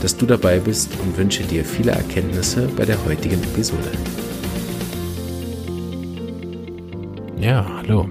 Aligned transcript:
dass 0.00 0.16
du 0.16 0.26
dabei 0.26 0.58
bist 0.58 0.90
und 1.02 1.16
wünsche 1.16 1.42
dir 1.42 1.64
viele 1.64 1.92
Erkenntnisse 1.92 2.68
bei 2.76 2.84
der 2.84 3.02
heutigen 3.04 3.42
Episode. 3.42 3.90
Ja, 7.38 7.66
hallo. 7.76 8.08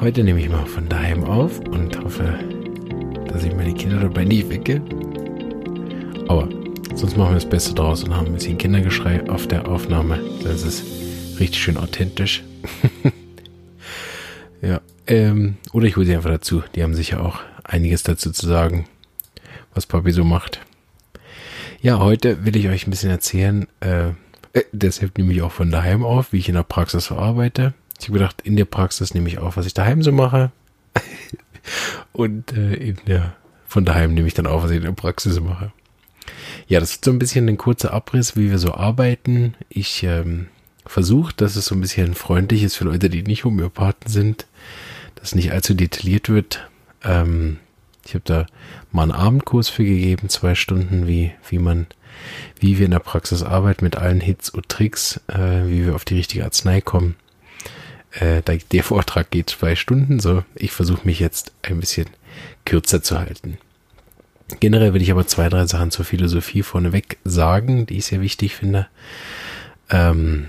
Heute 0.00 0.22
nehme 0.22 0.40
ich 0.40 0.48
mal 0.48 0.66
von 0.66 0.88
daheim 0.88 1.24
auf 1.24 1.58
und 1.60 1.98
hoffe, 2.02 2.38
dass 3.26 3.42
ich 3.42 3.54
meine 3.54 3.74
Kinder 3.74 4.00
dabei 4.00 4.24
nicht 4.24 4.48
wecke. 4.48 4.80
Aber 6.28 6.48
sonst 6.94 7.16
machen 7.16 7.30
wir 7.30 7.34
das 7.34 7.48
Beste 7.48 7.74
draus 7.74 8.04
und 8.04 8.14
haben 8.14 8.26
ein 8.26 8.34
bisschen 8.34 8.58
Kindergeschrei 8.58 9.28
auf 9.28 9.48
der 9.48 9.66
Aufnahme. 9.68 10.20
Das 10.44 10.62
ist 10.62 10.84
richtig 11.40 11.60
schön 11.60 11.76
authentisch. 11.76 12.44
ja, 14.62 14.80
ähm, 15.08 15.56
oder 15.72 15.86
ich 15.86 15.96
hole 15.96 16.06
sie 16.06 16.14
einfach 16.14 16.30
dazu. 16.30 16.62
Die 16.74 16.82
haben 16.84 16.94
sicher 16.94 17.24
auch 17.24 17.40
einiges 17.64 18.04
dazu 18.04 18.30
zu 18.30 18.46
sagen 18.46 18.86
was 19.78 19.86
Papi 19.86 20.10
so 20.10 20.24
macht. 20.24 20.60
Ja, 21.80 22.00
heute 22.00 22.44
will 22.44 22.56
ich 22.56 22.66
euch 22.66 22.88
ein 22.88 22.90
bisschen 22.90 23.10
erzählen, 23.10 23.68
äh, 23.78 24.08
äh, 24.52 24.64
deshalb 24.72 25.16
nehme 25.16 25.32
ich 25.32 25.40
auch 25.40 25.52
von 25.52 25.70
daheim 25.70 26.04
auf, 26.04 26.32
wie 26.32 26.38
ich 26.38 26.48
in 26.48 26.56
der 26.56 26.64
Praxis 26.64 27.06
verarbeite. 27.06 27.74
Ich 28.00 28.08
habe 28.08 28.18
gedacht, 28.18 28.40
in 28.42 28.56
der 28.56 28.64
Praxis 28.64 29.14
nehme 29.14 29.28
ich 29.28 29.38
auf, 29.38 29.56
was 29.56 29.66
ich 29.66 29.74
daheim 29.74 30.02
so 30.02 30.10
mache. 30.10 30.50
Und 32.12 32.52
äh, 32.56 32.74
in 32.74 32.98
der, 33.06 33.36
von 33.68 33.84
daheim 33.84 34.14
nehme 34.14 34.26
ich 34.26 34.34
dann 34.34 34.48
auf, 34.48 34.64
was 34.64 34.72
ich 34.72 34.78
in 34.78 34.82
der 34.82 34.92
Praxis 34.92 35.34
so 35.34 35.42
mache. 35.42 35.70
Ja, 36.66 36.80
das 36.80 36.90
ist 36.90 37.04
so 37.04 37.12
ein 37.12 37.20
bisschen 37.20 37.48
ein 37.48 37.56
kurzer 37.56 37.94
Abriss, 37.94 38.36
wie 38.36 38.50
wir 38.50 38.58
so 38.58 38.74
arbeiten. 38.74 39.54
Ich 39.68 40.02
ähm, 40.02 40.48
versuche, 40.86 41.34
dass 41.36 41.54
es 41.54 41.66
so 41.66 41.76
ein 41.76 41.80
bisschen 41.80 42.16
freundlich 42.16 42.64
ist 42.64 42.74
für 42.74 42.84
Leute, 42.84 43.10
die 43.10 43.22
nicht 43.22 43.44
Homöopathen 43.44 44.10
sind, 44.10 44.48
dass 45.14 45.36
nicht 45.36 45.52
allzu 45.52 45.74
detailliert 45.74 46.28
wird. 46.28 46.68
Ähm, 47.04 47.58
ich 48.08 48.14
habe 48.14 48.24
da 48.24 48.46
mal 48.90 49.02
einen 49.02 49.12
Abendkurs 49.12 49.68
für 49.68 49.84
gegeben, 49.84 50.30
zwei 50.30 50.54
Stunden, 50.54 51.06
wie, 51.06 51.32
wie 51.50 51.58
man, 51.58 51.86
wie 52.58 52.78
wir 52.78 52.86
in 52.86 52.92
der 52.92 53.00
Praxis 53.00 53.42
arbeiten 53.42 53.84
mit 53.84 53.96
allen 53.96 54.20
Hits 54.20 54.48
und 54.48 54.70
Tricks, 54.70 55.20
äh, 55.28 55.66
wie 55.66 55.84
wir 55.84 55.94
auf 55.94 56.06
die 56.06 56.16
richtige 56.16 56.44
Arznei 56.44 56.80
kommen. 56.80 57.16
Äh, 58.12 58.40
der 58.72 58.82
Vortrag 58.82 59.30
geht 59.30 59.50
zwei 59.50 59.76
Stunden, 59.76 60.20
so 60.20 60.42
ich 60.54 60.72
versuche 60.72 61.06
mich 61.06 61.20
jetzt 61.20 61.52
ein 61.60 61.80
bisschen 61.80 62.06
kürzer 62.64 63.02
zu 63.02 63.18
halten. 63.18 63.58
Generell 64.58 64.94
will 64.94 65.02
ich 65.02 65.10
aber 65.10 65.26
zwei, 65.26 65.50
drei 65.50 65.66
Sachen 65.66 65.90
zur 65.90 66.06
Philosophie 66.06 66.62
vorneweg 66.62 67.18
sagen, 67.24 67.84
die 67.84 67.98
ich 67.98 68.06
sehr 68.06 68.22
wichtig 68.22 68.56
finde. 68.56 68.86
Ähm, 69.90 70.48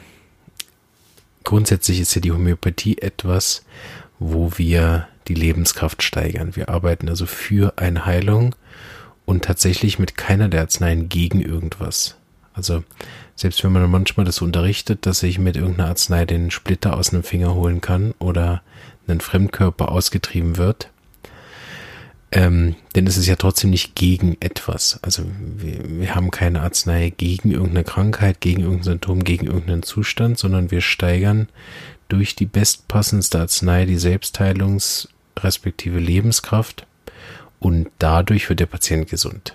grundsätzlich 1.43 1.99
ist 1.99 2.15
ja 2.15 2.21
die 2.21 2.31
Homöopathie 2.31 2.99
etwas, 2.99 3.65
wo 4.17 4.53
wir 4.55 5.09
die 5.29 5.35
Lebenskraft 5.35 6.03
steigern. 6.03 6.55
Wir 6.55 6.69
arbeiten 6.69 7.07
also 7.07 7.25
für 7.25 7.73
eine 7.77 8.05
Heilung 8.05 8.55
und 9.25 9.45
tatsächlich 9.45 9.99
mit 9.99 10.17
keiner 10.17 10.49
der 10.49 10.61
Arzneien 10.61 11.07
gegen 11.07 11.39
irgendwas. 11.39 12.15
Also 12.53 12.83
selbst 13.35 13.63
wenn 13.63 13.71
man 13.71 13.89
manchmal 13.89 14.25
das 14.25 14.41
unterrichtet, 14.41 15.05
dass 15.05 15.23
ich 15.23 15.39
mit 15.39 15.55
irgendeiner 15.55 15.89
Arznei 15.89 16.25
den 16.25 16.51
Splitter 16.51 16.97
aus 16.97 17.13
einem 17.13 17.23
Finger 17.23 17.53
holen 17.53 17.79
kann 17.79 18.13
oder 18.19 18.61
ein 19.07 19.21
Fremdkörper 19.21 19.91
ausgetrieben 19.91 20.57
wird, 20.57 20.89
ähm, 22.31 22.75
denn 22.95 23.07
es 23.07 23.17
ist 23.17 23.27
ja 23.27 23.35
trotzdem 23.35 23.69
nicht 23.69 23.95
gegen 23.95 24.35
etwas. 24.39 24.99
Also 25.03 25.23
wir, 25.57 25.79
wir 25.87 26.15
haben 26.15 26.31
keine 26.31 26.61
Arznei 26.61 27.13
gegen 27.15 27.51
irgendeine 27.51 27.83
Krankheit, 27.83 28.41
gegen 28.41 28.61
irgendein 28.61 28.83
Symptom, 28.83 29.23
gegen 29.23 29.47
irgendeinen 29.47 29.83
Zustand, 29.83 30.37
sondern 30.37 30.69
wir 30.69 30.81
steigern 30.81 31.47
durch 32.07 32.35
die 32.35 32.45
bestpassendste 32.45 33.39
Arznei 33.39 33.85
die 33.85 33.97
Selbstheilungs- 33.99 35.07
respektive 35.43 35.99
Lebenskraft 35.99 36.85
und 37.59 37.89
dadurch 37.99 38.49
wird 38.49 38.59
der 38.59 38.65
Patient 38.65 39.09
gesund. 39.09 39.53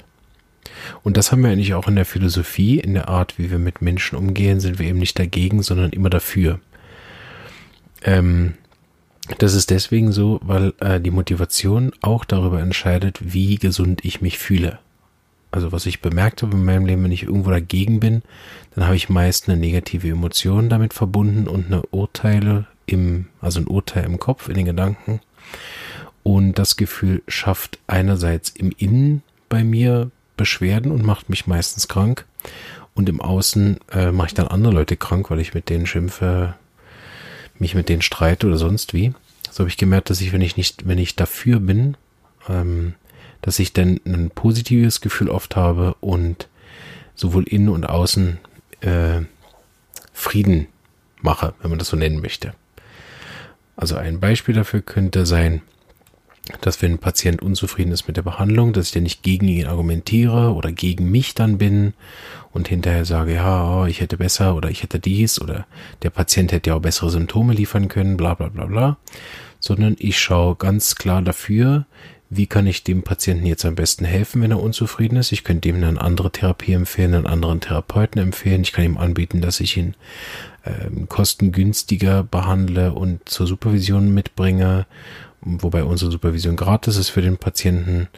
Und 1.03 1.17
das 1.17 1.33
haben 1.33 1.43
wir 1.43 1.51
eigentlich 1.51 1.75
auch 1.75 1.89
in 1.89 1.97
der 1.97 2.05
Philosophie, 2.05 2.79
in 2.79 2.95
der 2.95 3.09
Art, 3.09 3.39
wie 3.39 3.51
wir 3.51 3.59
mit 3.59 3.81
Menschen 3.81 4.17
umgehen, 4.17 4.61
sind 4.61 4.79
wir 4.79 4.87
eben 4.87 4.99
nicht 4.99 5.19
dagegen, 5.19 5.63
sondern 5.63 5.91
immer 5.91 6.11
dafür. 6.11 6.61
Ähm, 8.03 8.55
das 9.39 9.55
ist 9.55 9.71
deswegen 9.71 10.13
so, 10.13 10.41
weil 10.43 10.75
äh, 10.81 11.01
die 11.01 11.11
Motivation 11.11 11.93
auch 12.03 12.25
darüber 12.25 12.61
entscheidet, 12.61 13.19
wie 13.33 13.57
gesund 13.57 14.05
ich 14.05 14.21
mich 14.21 14.39
fühle. 14.39 14.79
Also 15.51 15.73
was 15.73 15.87
ich 15.87 16.03
bemerkt 16.03 16.43
habe 16.43 16.57
in 16.57 16.65
meinem 16.65 16.85
Leben, 16.85 17.05
wenn 17.05 17.13
ich 17.13 17.23
irgendwo 17.23 17.51
dagegen 17.51 18.01
bin, 18.01 18.23
dann 18.75 18.85
habe 18.85 18.97
ich 18.97 19.09
meist 19.09 19.49
eine 19.49 19.57
negative 19.57 20.09
Emotion 20.09 20.69
damit 20.69 20.93
verbunden 20.93 21.47
und 21.49 21.67
eine 21.67 21.83
Urteile 21.87 22.67
im, 22.87 23.27
also 23.41 23.61
ein 23.61 23.69
Urteil 23.69 24.05
im 24.05 24.19
Kopf, 24.19 24.49
in 24.49 24.57
den 24.57 24.67
Gedanken. 24.67 25.21
Und 26.23 26.55
das 26.55 26.77
Gefühl 26.77 27.23
schafft 27.29 27.79
einerseits 27.87 28.51
im 28.51 28.73
Innen 28.77 29.23
bei 29.49 29.63
mir 29.63 30.11
Beschwerden 30.37 30.91
und 30.91 31.05
macht 31.05 31.29
mich 31.29 31.47
meistens 31.47 31.87
krank. 31.89 32.25
Und 32.95 33.09
im 33.09 33.21
Außen 33.21 33.79
äh, 33.93 34.11
mache 34.11 34.29
ich 34.29 34.35
dann 34.35 34.49
andere 34.49 34.73
Leute 34.73 34.97
krank, 34.97 35.31
weil 35.31 35.41
ich 35.41 35.55
mit 35.55 35.69
denen 35.69 35.87
schimpfe, 35.87 36.55
mich 37.59 37.75
mit 37.75 37.89
denen 37.89 38.03
streite 38.03 38.47
oder 38.47 38.57
sonst 38.57 38.95
wie. 38.95 39.13
So 39.51 39.61
habe 39.61 39.69
ich 39.69 39.77
gemerkt, 39.77 40.11
dass 40.11 40.21
ich, 40.21 40.33
wenn 40.33 40.41
ich 40.41 40.57
nicht, 40.57 40.87
wenn 40.89 40.99
ich 40.99 41.17
dafür 41.17 41.61
bin, 41.61 41.97
ähm, 42.49 42.95
dass 43.43 43.59
ich 43.59 43.73
dann 43.73 44.01
ein 44.07 44.31
positives 44.31 45.01
Gefühl 45.01 45.29
oft 45.29 45.57
habe 45.57 45.95
und 46.01 46.49
sowohl 47.15 47.45
innen 47.45 47.69
und 47.69 47.85
außen 47.85 48.39
äh, 48.81 49.21
Frieden 50.13 50.67
mache, 51.21 51.55
wenn 51.61 51.71
man 51.71 51.79
das 51.79 51.89
so 51.89 51.97
nennen 51.97 52.21
möchte. 52.21 52.55
Also 53.77 53.97
ein 53.97 54.21
Beispiel 54.21 54.55
dafür 54.55 54.83
könnte 54.83 55.27
sein, 55.27 55.63
dass 56.61 56.83
wenn 56.83 56.93
ein 56.93 56.99
Patient 56.99 57.41
unzufrieden 57.41 57.93
ist 57.93 58.07
mit 58.07 58.17
der 58.17 58.23
Behandlung, 58.23 58.73
dass 58.73 58.89
ich 58.89 58.93
dann 58.93 59.05
nicht 59.05 59.23
gegen 59.23 59.49
ihn 59.49 59.67
argumentiere 59.67 60.53
oder 60.53 60.73
gegen 60.73 61.11
mich 61.11 61.35
dann 61.35 61.57
bin 61.57 61.95
und 62.53 62.69
hinterher 62.69 63.07
sage, 63.07 63.35
ja, 63.35 63.83
oh, 63.83 63.87
ich 63.87 64.01
hätte 64.01 64.19
besser 64.19 64.55
oder 64.55 64.71
ich 64.71 64.83
hätte 64.83 64.99
dies 64.99 65.41
oder 65.41 65.67
der 66.03 66.11
Patient 66.11 66.53
hätte 66.53 66.71
ja 66.71 66.77
auch 66.77 66.83
bessere 66.83 67.11
Symptome 67.11 67.55
liefern 67.55 67.89
können, 67.89 68.17
bla 68.17 68.35
bla 68.35 68.49
bla 68.49 68.67
bla, 68.67 68.99
sondern 69.59 69.97
ich 69.99 70.19
schaue 70.19 70.55
ganz 70.57 70.97
klar 70.97 71.23
dafür, 71.23 71.87
wie 72.29 72.47
kann 72.47 72.67
ich 72.67 72.85
dem 72.85 73.03
Patienten 73.03 73.47
jetzt 73.47 73.65
am 73.65 73.75
besten 73.75 74.05
helfen, 74.05 74.43
wenn 74.43 74.51
er 74.51 74.63
unzufrieden 74.63 75.17
ist. 75.17 75.33
Ich 75.33 75.45
könnte 75.45 75.69
ihm 75.69 75.77
eine 75.77 76.01
andere 76.01 76.31
Therapie 76.31 76.73
empfehlen, 76.73 77.15
einen 77.15 77.27
anderen 77.27 77.61
Therapeuten 77.61 78.21
empfehlen. 78.21 78.63
Ich 78.63 78.73
kann 78.73 78.85
ihm 78.85 78.99
anbieten, 78.99 79.41
dass 79.41 79.61
ich 79.61 79.77
ihn 79.77 79.95
ähm, 80.65 81.09
kostengünstiger 81.09 82.23
behandle 82.23 82.93
und 82.93 83.29
zur 83.29 83.47
Supervision 83.47 84.13
mitbringe 84.13 84.87
wobei 85.45 85.85
unsere 85.85 86.11
Supervision 86.11 86.57
gratis 86.57 86.97
ist 86.97 87.11
für 87.11 87.23
den 87.23 87.37
Patienten, 87.37 88.09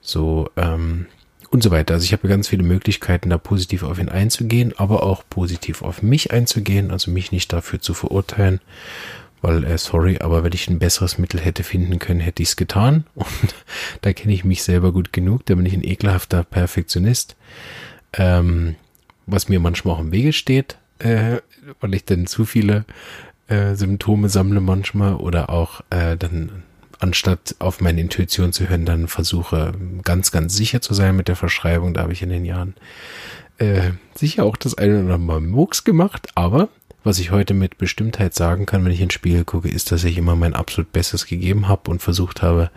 so 0.00 0.50
ähm, 0.56 1.06
und 1.50 1.62
so 1.62 1.70
weiter. 1.70 1.94
Also 1.94 2.04
ich 2.04 2.12
habe 2.12 2.28
ganz 2.28 2.48
viele 2.48 2.62
Möglichkeiten, 2.62 3.30
da 3.30 3.38
positiv 3.38 3.82
auf 3.82 3.98
ihn 3.98 4.08
einzugehen, 4.08 4.74
aber 4.76 5.02
auch 5.02 5.22
positiv 5.28 5.82
auf 5.82 6.02
mich 6.02 6.32
einzugehen, 6.32 6.90
also 6.90 7.10
mich 7.10 7.32
nicht 7.32 7.52
dafür 7.52 7.80
zu 7.80 7.94
verurteilen, 7.94 8.60
weil, 9.42 9.64
äh, 9.64 9.78
sorry, 9.78 10.18
aber 10.20 10.44
wenn 10.44 10.52
ich 10.52 10.68
ein 10.68 10.78
besseres 10.78 11.18
Mittel 11.18 11.40
hätte 11.40 11.62
finden 11.62 11.98
können, 11.98 12.20
hätte 12.20 12.42
ich 12.42 12.50
es 12.50 12.56
getan. 12.56 13.06
Und 13.14 13.54
da 14.02 14.12
kenne 14.12 14.34
ich 14.34 14.44
mich 14.44 14.62
selber 14.62 14.92
gut 14.92 15.12
genug, 15.12 15.46
da 15.46 15.54
bin 15.54 15.66
ich 15.66 15.74
ein 15.74 15.84
ekelhafter 15.84 16.42
Perfektionist, 16.44 17.36
ähm, 18.12 18.76
was 19.26 19.48
mir 19.48 19.60
manchmal 19.60 19.94
auch 19.94 20.00
im 20.00 20.12
Wege 20.12 20.32
steht, 20.32 20.78
äh, 20.98 21.38
weil 21.80 21.94
ich 21.94 22.04
dann 22.04 22.26
zu 22.26 22.44
viele 22.44 22.84
äh, 23.48 23.74
Symptome 23.74 24.28
sammle 24.28 24.60
manchmal 24.60 25.14
oder 25.14 25.50
auch 25.50 25.80
äh, 25.90 26.16
dann 26.16 26.62
anstatt 26.98 27.56
auf 27.58 27.80
meine 27.80 28.00
Intuition 28.00 28.52
zu 28.52 28.68
hören, 28.68 28.86
dann 28.86 29.08
versuche 29.08 29.72
ganz, 30.02 30.30
ganz 30.30 30.56
sicher 30.56 30.80
zu 30.80 30.94
sein 30.94 31.16
mit 31.16 31.28
der 31.28 31.36
Verschreibung. 31.36 31.94
Da 31.94 32.02
habe 32.02 32.12
ich 32.12 32.22
in 32.22 32.30
den 32.30 32.44
Jahren 32.44 32.74
äh, 33.58 33.90
sicher 34.14 34.44
auch 34.44 34.56
das 34.56 34.76
eine 34.76 34.94
oder 34.94 35.14
andere 35.14 35.18
Mal 35.18 35.40
Murks 35.40 35.84
gemacht, 35.84 36.28
aber 36.34 36.68
was 37.04 37.20
ich 37.20 37.30
heute 37.30 37.54
mit 37.54 37.78
Bestimmtheit 37.78 38.34
sagen 38.34 38.66
kann, 38.66 38.84
wenn 38.84 38.90
ich 38.90 39.00
ins 39.00 39.14
Spiegel 39.14 39.44
gucke, 39.44 39.68
ist, 39.68 39.92
dass 39.92 40.02
ich 40.02 40.18
immer 40.18 40.34
mein 40.34 40.54
absolut 40.54 40.92
Bestes 40.92 41.26
gegeben 41.26 41.68
habe 41.68 41.88
und 41.90 42.02
versucht 42.02 42.42
habe, 42.42 42.70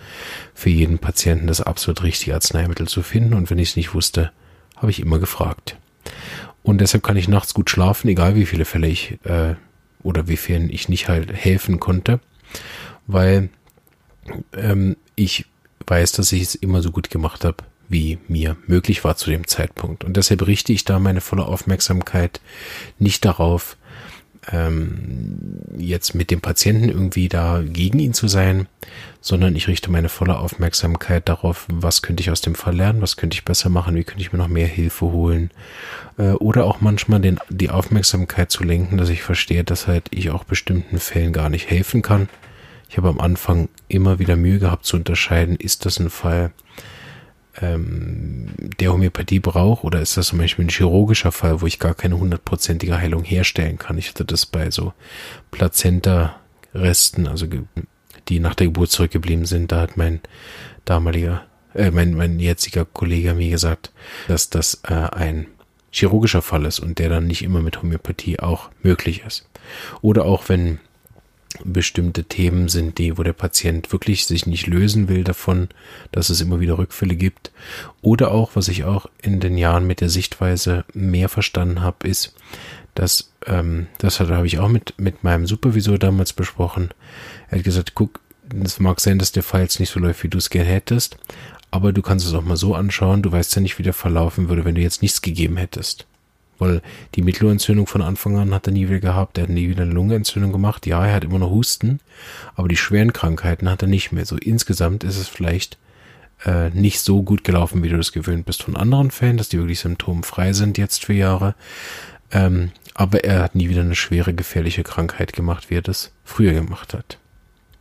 für 0.53 0.69
jeden 0.69 0.99
Patienten 0.99 1.47
das 1.47 1.61
absolut 1.61 2.03
richtige 2.03 2.35
Arzneimittel 2.35 2.87
zu 2.87 3.01
finden. 3.01 3.33
Und 3.33 3.49
wenn 3.49 3.57
ich 3.57 3.69
es 3.69 3.75
nicht 3.75 3.95
wusste, 3.95 4.31
habe 4.75 4.91
ich 4.91 4.99
immer 4.99 5.17
gefragt. 5.17 5.77
Und 6.63 6.81
deshalb 6.81 7.03
kann 7.03 7.17
ich 7.17 7.27
nachts 7.27 7.53
gut 7.53 7.69
schlafen, 7.69 8.09
egal 8.09 8.35
wie 8.35 8.45
viele 8.45 8.65
Fälle 8.65 8.87
ich 8.87 9.17
äh, 9.23 9.55
oder 10.03 10.27
wie 10.27 10.37
vielen 10.37 10.69
ich 10.69 10.89
nicht 10.89 11.07
halt 11.07 11.33
helfen 11.33 11.79
konnte, 11.79 12.19
weil 13.07 13.49
ähm, 14.53 14.97
ich 15.15 15.45
weiß, 15.87 16.11
dass 16.13 16.31
ich 16.31 16.41
es 16.43 16.55
immer 16.55 16.81
so 16.81 16.91
gut 16.91 17.09
gemacht 17.09 17.43
habe, 17.45 17.57
wie 17.87 18.19
mir 18.27 18.55
möglich 18.67 19.03
war 19.03 19.17
zu 19.17 19.29
dem 19.29 19.47
Zeitpunkt. 19.47 20.03
Und 20.03 20.15
deshalb 20.15 20.45
richte 20.45 20.71
ich 20.71 20.85
da 20.85 20.99
meine 20.99 21.21
volle 21.21 21.45
Aufmerksamkeit 21.45 22.39
nicht 22.99 23.25
darauf, 23.25 23.77
ähm, 24.51 25.61
jetzt 25.77 26.15
mit 26.15 26.31
dem 26.31 26.41
Patienten 26.41 26.89
irgendwie 26.89 27.29
da 27.29 27.61
gegen 27.61 27.99
ihn 27.99 28.13
zu 28.13 28.27
sein, 28.27 28.67
sondern 29.21 29.55
ich 29.55 29.67
richte 29.67 29.91
meine 29.91 30.09
volle 30.09 30.37
Aufmerksamkeit 30.37 31.29
darauf, 31.29 31.65
was 31.71 32.01
könnte 32.01 32.21
ich 32.21 32.31
aus 32.31 32.41
dem 32.41 32.55
Fall 32.55 32.75
lernen, 32.75 33.01
was 33.01 33.17
könnte 33.17 33.35
ich 33.35 33.45
besser 33.45 33.69
machen, 33.69 33.95
wie 33.95 34.03
könnte 34.03 34.21
ich 34.21 34.33
mir 34.33 34.39
noch 34.39 34.47
mehr 34.47 34.67
Hilfe 34.67 35.05
holen 35.07 35.51
äh, 36.17 36.31
oder 36.31 36.65
auch 36.65 36.81
manchmal 36.81 37.19
den, 37.19 37.39
die 37.49 37.69
Aufmerksamkeit 37.69 38.51
zu 38.51 38.63
lenken, 38.63 38.97
dass 38.97 39.09
ich 39.09 39.21
verstehe, 39.21 39.63
dass 39.63 39.87
halt 39.87 40.07
ich 40.11 40.29
auch 40.31 40.43
bestimmten 40.43 40.99
Fällen 40.99 41.33
gar 41.33 41.49
nicht 41.49 41.69
helfen 41.69 42.01
kann. 42.01 42.29
Ich 42.89 42.97
habe 42.97 43.09
am 43.09 43.19
Anfang 43.19 43.69
immer 43.87 44.17
wieder 44.17 44.35
Mühe 44.35 44.57
gehabt 44.57 44.85
zu 44.85 44.97
unterscheiden, 44.97 45.55
ist 45.55 45.85
das 45.85 45.99
ein 45.99 46.09
Fall, 46.09 46.51
ähm, 47.61 48.47
der 48.79 48.93
Homöopathie 48.93 49.39
braucht 49.39 49.83
oder 49.83 50.01
ist 50.01 50.17
das 50.17 50.27
zum 50.27 50.39
Beispiel 50.39 50.65
ein 50.65 50.69
chirurgischer 50.69 51.31
Fall, 51.31 51.61
wo 51.61 51.65
ich 51.65 51.79
gar 51.79 51.93
keine 51.93 52.17
hundertprozentige 52.17 52.97
Heilung 52.97 53.23
herstellen 53.23 53.77
kann. 53.77 53.97
Ich 53.97 54.09
hatte 54.09 54.25
das 54.25 54.45
bei 54.45 54.71
so 54.71 54.93
Plazenta-Resten, 55.51 57.27
also 57.27 57.47
die 58.27 58.39
nach 58.39 58.55
der 58.55 58.67
Geburt 58.67 58.91
zurückgeblieben 58.91 59.45
sind. 59.45 59.71
Da 59.71 59.81
hat 59.81 59.97
mein 59.97 60.21
damaliger, 60.85 61.45
äh, 61.73 61.91
mein, 61.91 62.13
mein 62.13 62.39
jetziger 62.39 62.85
Kollege 62.85 63.33
mir 63.33 63.49
gesagt, 63.49 63.91
dass 64.27 64.49
das 64.49 64.81
äh, 64.87 64.93
ein 64.93 65.47
chirurgischer 65.91 66.41
Fall 66.41 66.65
ist 66.65 66.79
und 66.79 66.99
der 66.99 67.09
dann 67.09 67.27
nicht 67.27 67.41
immer 67.41 67.61
mit 67.61 67.81
Homöopathie 67.81 68.39
auch 68.39 68.69
möglich 68.83 69.23
ist. 69.25 69.49
Oder 70.01 70.25
auch 70.25 70.49
wenn 70.49 70.79
bestimmte 71.63 72.25
Themen 72.25 72.69
sind, 72.69 72.97
die, 72.99 73.17
wo 73.17 73.23
der 73.23 73.33
Patient 73.33 73.91
wirklich 73.91 74.25
sich 74.25 74.45
nicht 74.45 74.67
lösen 74.67 75.09
will 75.09 75.23
davon, 75.23 75.69
dass 76.11 76.29
es 76.29 76.41
immer 76.41 76.59
wieder 76.59 76.77
Rückfälle 76.77 77.15
gibt. 77.15 77.51
Oder 78.01 78.31
auch, 78.31 78.51
was 78.53 78.67
ich 78.67 78.83
auch 78.83 79.07
in 79.21 79.39
den 79.39 79.57
Jahren 79.57 79.87
mit 79.87 80.01
der 80.01 80.09
Sichtweise 80.09 80.85
mehr 80.93 81.27
verstanden 81.27 81.81
habe, 81.81 82.07
ist, 82.07 82.35
dass, 82.93 83.31
ähm, 83.45 83.87
das 83.97 84.19
habe 84.19 84.45
ich 84.45 84.59
auch 84.59 84.69
mit, 84.69 84.93
mit 84.97 85.23
meinem 85.23 85.47
Supervisor 85.47 85.97
damals 85.97 86.33
besprochen. 86.33 86.89
Er 87.49 87.57
hat 87.57 87.65
gesagt, 87.65 87.95
guck, 87.95 88.19
es 88.63 88.79
mag 88.79 88.99
sein, 88.99 89.19
dass 89.19 89.31
der 89.31 89.43
Fall 89.43 89.61
jetzt 89.61 89.79
nicht 89.79 89.91
so 89.91 89.99
läuft, 89.99 90.23
wie 90.23 90.29
du 90.29 90.37
es 90.37 90.49
gern 90.49 90.65
hättest, 90.65 91.17
aber 91.71 91.93
du 91.93 92.01
kannst 92.01 92.25
es 92.25 92.33
auch 92.33 92.43
mal 92.43 92.57
so 92.57 92.75
anschauen, 92.75 93.21
du 93.21 93.31
weißt 93.31 93.55
ja 93.55 93.61
nicht, 93.61 93.77
wie 93.77 93.83
der 93.83 93.93
verlaufen 93.93 94.49
würde, 94.49 94.65
wenn 94.65 94.75
du 94.75 94.81
jetzt 94.81 95.01
nichts 95.01 95.21
gegeben 95.21 95.57
hättest. 95.57 96.07
Weil 96.59 96.81
die 97.15 97.21
Mittelohrentzündung 97.21 97.87
von 97.87 98.01
Anfang 98.01 98.37
an 98.37 98.53
hat 98.53 98.67
er 98.67 98.73
nie 98.73 98.89
wieder 98.89 98.99
gehabt. 98.99 99.37
Er 99.37 99.43
hat 99.43 99.49
nie 99.49 99.69
wieder 99.69 99.83
eine 99.83 99.93
Lungenentzündung 99.93 100.51
gemacht. 100.51 100.85
Ja, 100.85 101.05
er 101.05 101.15
hat 101.15 101.23
immer 101.23 101.39
noch 101.39 101.49
Husten, 101.49 101.99
aber 102.55 102.67
die 102.67 102.77
schweren 102.77 103.13
Krankheiten 103.13 103.69
hat 103.69 103.81
er 103.81 103.87
nicht 103.87 104.11
mehr. 104.11 104.25
So 104.25 104.35
insgesamt 104.35 105.03
ist 105.03 105.17
es 105.17 105.27
vielleicht 105.27 105.77
äh, 106.45 106.69
nicht 106.69 106.99
so 107.01 107.23
gut 107.23 107.43
gelaufen, 107.43 107.81
wie 107.83 107.89
du 107.89 107.97
das 107.97 108.11
gewöhnt 108.11 108.45
bist 108.45 108.63
von 108.63 108.75
anderen 108.75 109.11
Fällen, 109.11 109.37
dass 109.37 109.49
die 109.49 109.57
wirklich 109.57 109.79
symptomfrei 109.79 110.53
sind 110.53 110.77
jetzt 110.77 111.05
für 111.05 111.13
Jahre. 111.13 111.55
Ähm, 112.31 112.71
aber 112.93 113.23
er 113.23 113.43
hat 113.43 113.55
nie 113.55 113.69
wieder 113.69 113.81
eine 113.81 113.95
schwere, 113.95 114.33
gefährliche 114.33 114.83
Krankheit 114.83 115.33
gemacht, 115.33 115.69
wie 115.69 115.75
er 115.75 115.81
das 115.81 116.11
früher 116.23 116.53
gemacht 116.53 116.93
hat. 116.93 117.17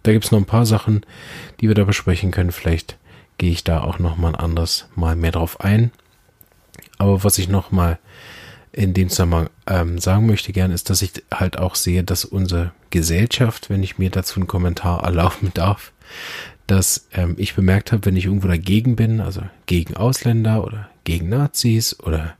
Da 0.05 0.13
gibt's 0.13 0.31
noch 0.31 0.39
ein 0.39 0.47
paar 0.47 0.67
Sachen, 0.67 1.05
die 1.61 1.69
wir 1.69 1.75
da 1.75 1.85
besprechen 1.85 2.31
können. 2.31 2.53
Vielleicht 2.53 2.97
gehe 3.37 3.51
ich 3.51 3.65
da 3.65 3.83
auch 3.83 3.99
noch 3.99 4.17
mal 4.17 4.35
ein 4.35 4.55
Mal 4.95 5.17
mehr 5.17 5.33
drauf 5.33 5.61
ein. 5.61 5.91
Aber 6.99 7.25
was 7.25 7.39
ich 7.39 7.49
noch 7.49 7.71
mal 7.71 7.99
in 8.73 8.95
dem 8.95 9.09
Zusammenhang 9.09 9.51
ähm, 9.67 9.99
sagen 9.99 10.27
möchte 10.27 10.53
gern, 10.53 10.73
ist, 10.73 10.91
dass 10.91 11.03
ich 11.03 11.13
halt 11.33 11.59
auch 11.59 11.75
sehe, 11.75 12.05
dass 12.05 12.25
unsere 12.25 12.73
Gesellschaft, 12.91 13.71
wenn 13.71 13.83
ich 13.83 13.99
mir 13.99 14.11
dazu 14.11 14.41
einen 14.41 14.47
Kommentar 14.47 15.03
erlauben 15.05 15.51
darf, 15.55 15.93
dass 16.67 17.09
ähm, 17.13 17.35
ich 17.39 17.55
bemerkt 17.55 17.93
habe, 17.93 18.05
wenn 18.07 18.17
ich 18.17 18.27
irgendwo 18.27 18.49
dagegen 18.49 18.97
bin, 18.97 19.21
also 19.21 19.43
gegen 19.67 19.97
Ausländer 19.97 20.65
oder 20.65 20.89
gegen 21.05 21.29
Nazis 21.29 21.99
oder 22.01 22.37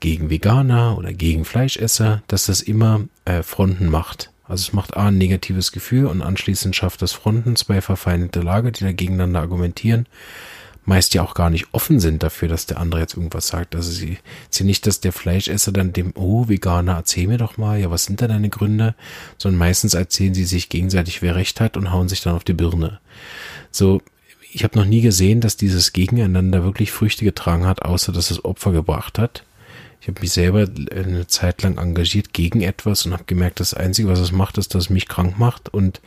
gegen 0.00 0.28
Veganer 0.28 0.98
oder 0.98 1.12
gegen 1.12 1.44
Fleischesser, 1.44 2.22
dass 2.26 2.46
das 2.46 2.60
immer 2.60 3.02
äh, 3.24 3.42
Fronten 3.42 3.88
macht. 3.88 4.30
Also 4.46 4.68
es 4.68 4.72
macht 4.74 4.96
A 4.96 5.06
ein 5.06 5.16
negatives 5.16 5.72
Gefühl 5.72 6.06
und 6.06 6.20
anschließend 6.20 6.76
schafft 6.76 7.00
das 7.00 7.12
Fronten, 7.12 7.56
zwei 7.56 7.80
verfeindete 7.80 8.40
Lager, 8.40 8.70
die 8.70 8.84
da 8.84 8.92
gegeneinander 8.92 9.40
argumentieren 9.40 10.06
meist 10.84 11.14
ja 11.14 11.22
auch 11.22 11.34
gar 11.34 11.50
nicht 11.50 11.68
offen 11.72 12.00
sind 12.00 12.22
dafür, 12.22 12.48
dass 12.48 12.66
der 12.66 12.78
andere 12.78 13.00
jetzt 13.00 13.16
irgendwas 13.16 13.48
sagt. 13.48 13.74
Also 13.74 13.90
sie 13.90 14.18
ja 14.52 14.64
nicht, 14.64 14.86
dass 14.86 15.00
der 15.00 15.12
Fleischesser 15.12 15.72
dann 15.72 15.92
dem, 15.92 16.12
oh, 16.14 16.48
Veganer, 16.48 16.94
erzähl 16.94 17.26
mir 17.26 17.38
doch 17.38 17.56
mal, 17.56 17.78
ja, 17.78 17.90
was 17.90 18.04
sind 18.04 18.20
da 18.20 18.28
deine 18.28 18.50
Gründe? 18.50 18.94
Sondern 19.38 19.58
meistens 19.58 19.94
erzählen 19.94 20.34
sie 20.34 20.44
sich 20.44 20.68
gegenseitig, 20.68 21.22
wer 21.22 21.36
recht 21.36 21.60
hat 21.60 21.76
und 21.76 21.90
hauen 21.90 22.08
sich 22.08 22.20
dann 22.20 22.34
auf 22.34 22.44
die 22.44 22.52
Birne. 22.52 23.00
So, 23.70 24.02
ich 24.52 24.62
habe 24.62 24.78
noch 24.78 24.86
nie 24.86 25.00
gesehen, 25.00 25.40
dass 25.40 25.56
dieses 25.56 25.92
Gegeneinander 25.92 26.62
wirklich 26.62 26.92
Früchte 26.92 27.24
getragen 27.24 27.66
hat, 27.66 27.82
außer 27.82 28.12
dass 28.12 28.30
es 28.30 28.44
Opfer 28.44 28.72
gebracht 28.72 29.18
hat. 29.18 29.44
Ich 30.00 30.08
habe 30.08 30.20
mich 30.20 30.32
selber 30.32 30.68
eine 30.94 31.26
Zeit 31.26 31.62
lang 31.62 31.78
engagiert 31.78 32.34
gegen 32.34 32.60
etwas 32.60 33.06
und 33.06 33.14
habe 33.14 33.24
gemerkt, 33.24 33.58
das 33.58 33.72
Einzige, 33.72 34.08
was 34.08 34.18
es 34.18 34.32
macht, 34.32 34.58
ist, 34.58 34.74
dass 34.74 34.84
es 34.84 34.90
mich 34.90 35.08
krank 35.08 35.38
macht 35.38 35.72
und 35.72 36.02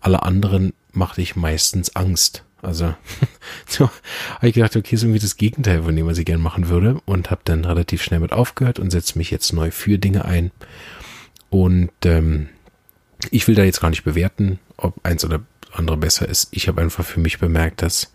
alle 0.00 0.24
anderen 0.24 0.72
machte 0.92 1.22
ich 1.22 1.36
meistens 1.36 1.94
Angst. 1.94 2.42
Also 2.66 2.94
so 3.66 3.90
habe 4.34 4.48
ich 4.48 4.54
gedacht, 4.54 4.76
okay, 4.76 4.94
ist 4.94 5.02
irgendwie 5.02 5.20
das 5.20 5.36
Gegenteil 5.36 5.84
von 5.84 5.94
dem, 5.94 6.06
was 6.06 6.18
ich 6.18 6.24
gerne 6.24 6.42
machen 6.42 6.68
würde 6.68 7.00
und 7.04 7.30
habe 7.30 7.40
dann 7.44 7.64
relativ 7.64 8.02
schnell 8.02 8.20
mit 8.20 8.32
aufgehört 8.32 8.78
und 8.78 8.90
setze 8.90 9.16
mich 9.18 9.30
jetzt 9.30 9.52
neu 9.52 9.70
für 9.70 9.98
Dinge 9.98 10.24
ein. 10.24 10.50
Und 11.48 11.92
ähm, 12.04 12.48
ich 13.30 13.46
will 13.48 13.54
da 13.54 13.62
jetzt 13.62 13.80
gar 13.80 13.90
nicht 13.90 14.04
bewerten, 14.04 14.58
ob 14.76 14.94
eins 15.04 15.24
oder 15.24 15.40
andere 15.72 15.96
besser 15.96 16.28
ist. 16.28 16.48
Ich 16.50 16.68
habe 16.68 16.80
einfach 16.80 17.04
für 17.04 17.20
mich 17.20 17.38
bemerkt, 17.38 17.82
dass 17.82 18.12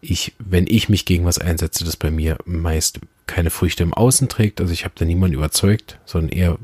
ich, 0.00 0.34
wenn 0.38 0.66
ich 0.66 0.88
mich 0.88 1.04
gegen 1.04 1.24
was 1.24 1.38
einsetze, 1.38 1.84
das 1.84 1.96
bei 1.96 2.10
mir 2.10 2.38
meist 2.44 3.00
keine 3.26 3.50
Früchte 3.50 3.82
im 3.82 3.94
Außen 3.94 4.28
trägt. 4.28 4.60
Also 4.60 4.72
ich 4.72 4.84
habe 4.84 4.94
da 4.96 5.04
niemanden 5.04 5.36
überzeugt, 5.36 5.98
sondern 6.04 6.30
eher 6.30 6.58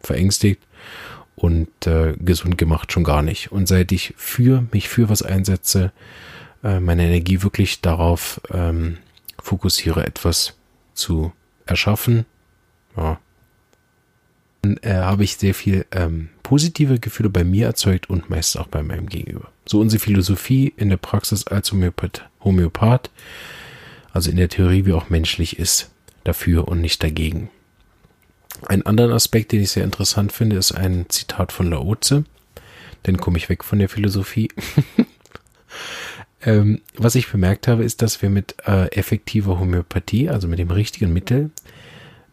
verängstigt 0.00 0.62
und 1.36 1.86
äh, 1.86 2.14
gesund 2.18 2.58
gemacht 2.58 2.92
schon 2.92 3.04
gar 3.04 3.22
nicht. 3.22 3.52
Und 3.52 3.66
seit 3.66 3.92
ich 3.92 4.14
für 4.16 4.64
mich 4.72 4.88
für 4.88 5.08
was 5.08 5.22
einsetze, 5.22 5.92
äh, 6.62 6.80
meine 6.80 7.04
Energie 7.04 7.42
wirklich 7.42 7.80
darauf 7.80 8.40
ähm, 8.50 8.98
fokussiere, 9.40 10.06
etwas 10.06 10.54
zu 10.94 11.32
erschaffen, 11.66 12.26
ja, 12.96 13.18
dann 14.62 14.76
äh, 14.82 14.94
habe 14.94 15.24
ich 15.24 15.36
sehr 15.36 15.54
viel 15.54 15.86
ähm, 15.90 16.28
positive 16.44 17.00
Gefühle 17.00 17.30
bei 17.30 17.42
mir 17.42 17.66
erzeugt 17.66 18.08
und 18.08 18.30
meist 18.30 18.56
auch 18.56 18.68
bei 18.68 18.82
meinem 18.82 19.08
Gegenüber. 19.08 19.48
So 19.66 19.80
unsere 19.80 20.00
Philosophie 20.00 20.72
in 20.76 20.88
der 20.88 20.96
Praxis 20.98 21.46
als 21.46 21.72
Homöopath, 21.72 22.28
Homöopath, 22.44 23.10
also 24.12 24.30
in 24.30 24.36
der 24.36 24.48
Theorie 24.48 24.86
wie 24.86 24.92
auch 24.92 25.10
menschlich 25.10 25.58
ist, 25.58 25.90
dafür 26.22 26.68
und 26.68 26.80
nicht 26.80 27.02
dagegen. 27.02 27.50
Ein 28.66 28.86
anderer 28.86 29.14
Aspekt, 29.14 29.50
den 29.50 29.62
ich 29.62 29.72
sehr 29.72 29.84
interessant 29.84 30.30
finde, 30.32 30.56
ist 30.56 30.72
ein 30.72 31.06
Zitat 31.08 31.50
von 31.50 31.68
Laoze. 31.70 32.24
Dann 33.02 33.16
komme 33.16 33.38
ich 33.38 33.48
weg 33.48 33.64
von 33.64 33.80
der 33.80 33.88
Philosophie. 33.88 34.48
Ähm, 36.44 36.80
was 36.96 37.14
ich 37.14 37.30
bemerkt 37.30 37.68
habe, 37.68 37.84
ist, 37.84 38.02
dass 38.02 38.22
wir 38.22 38.30
mit 38.30 38.56
äh, 38.66 38.86
effektiver 38.88 39.58
Homöopathie, 39.60 40.28
also 40.28 40.48
mit 40.48 40.58
dem 40.58 40.70
richtigen 40.70 41.12
Mittel, 41.12 41.50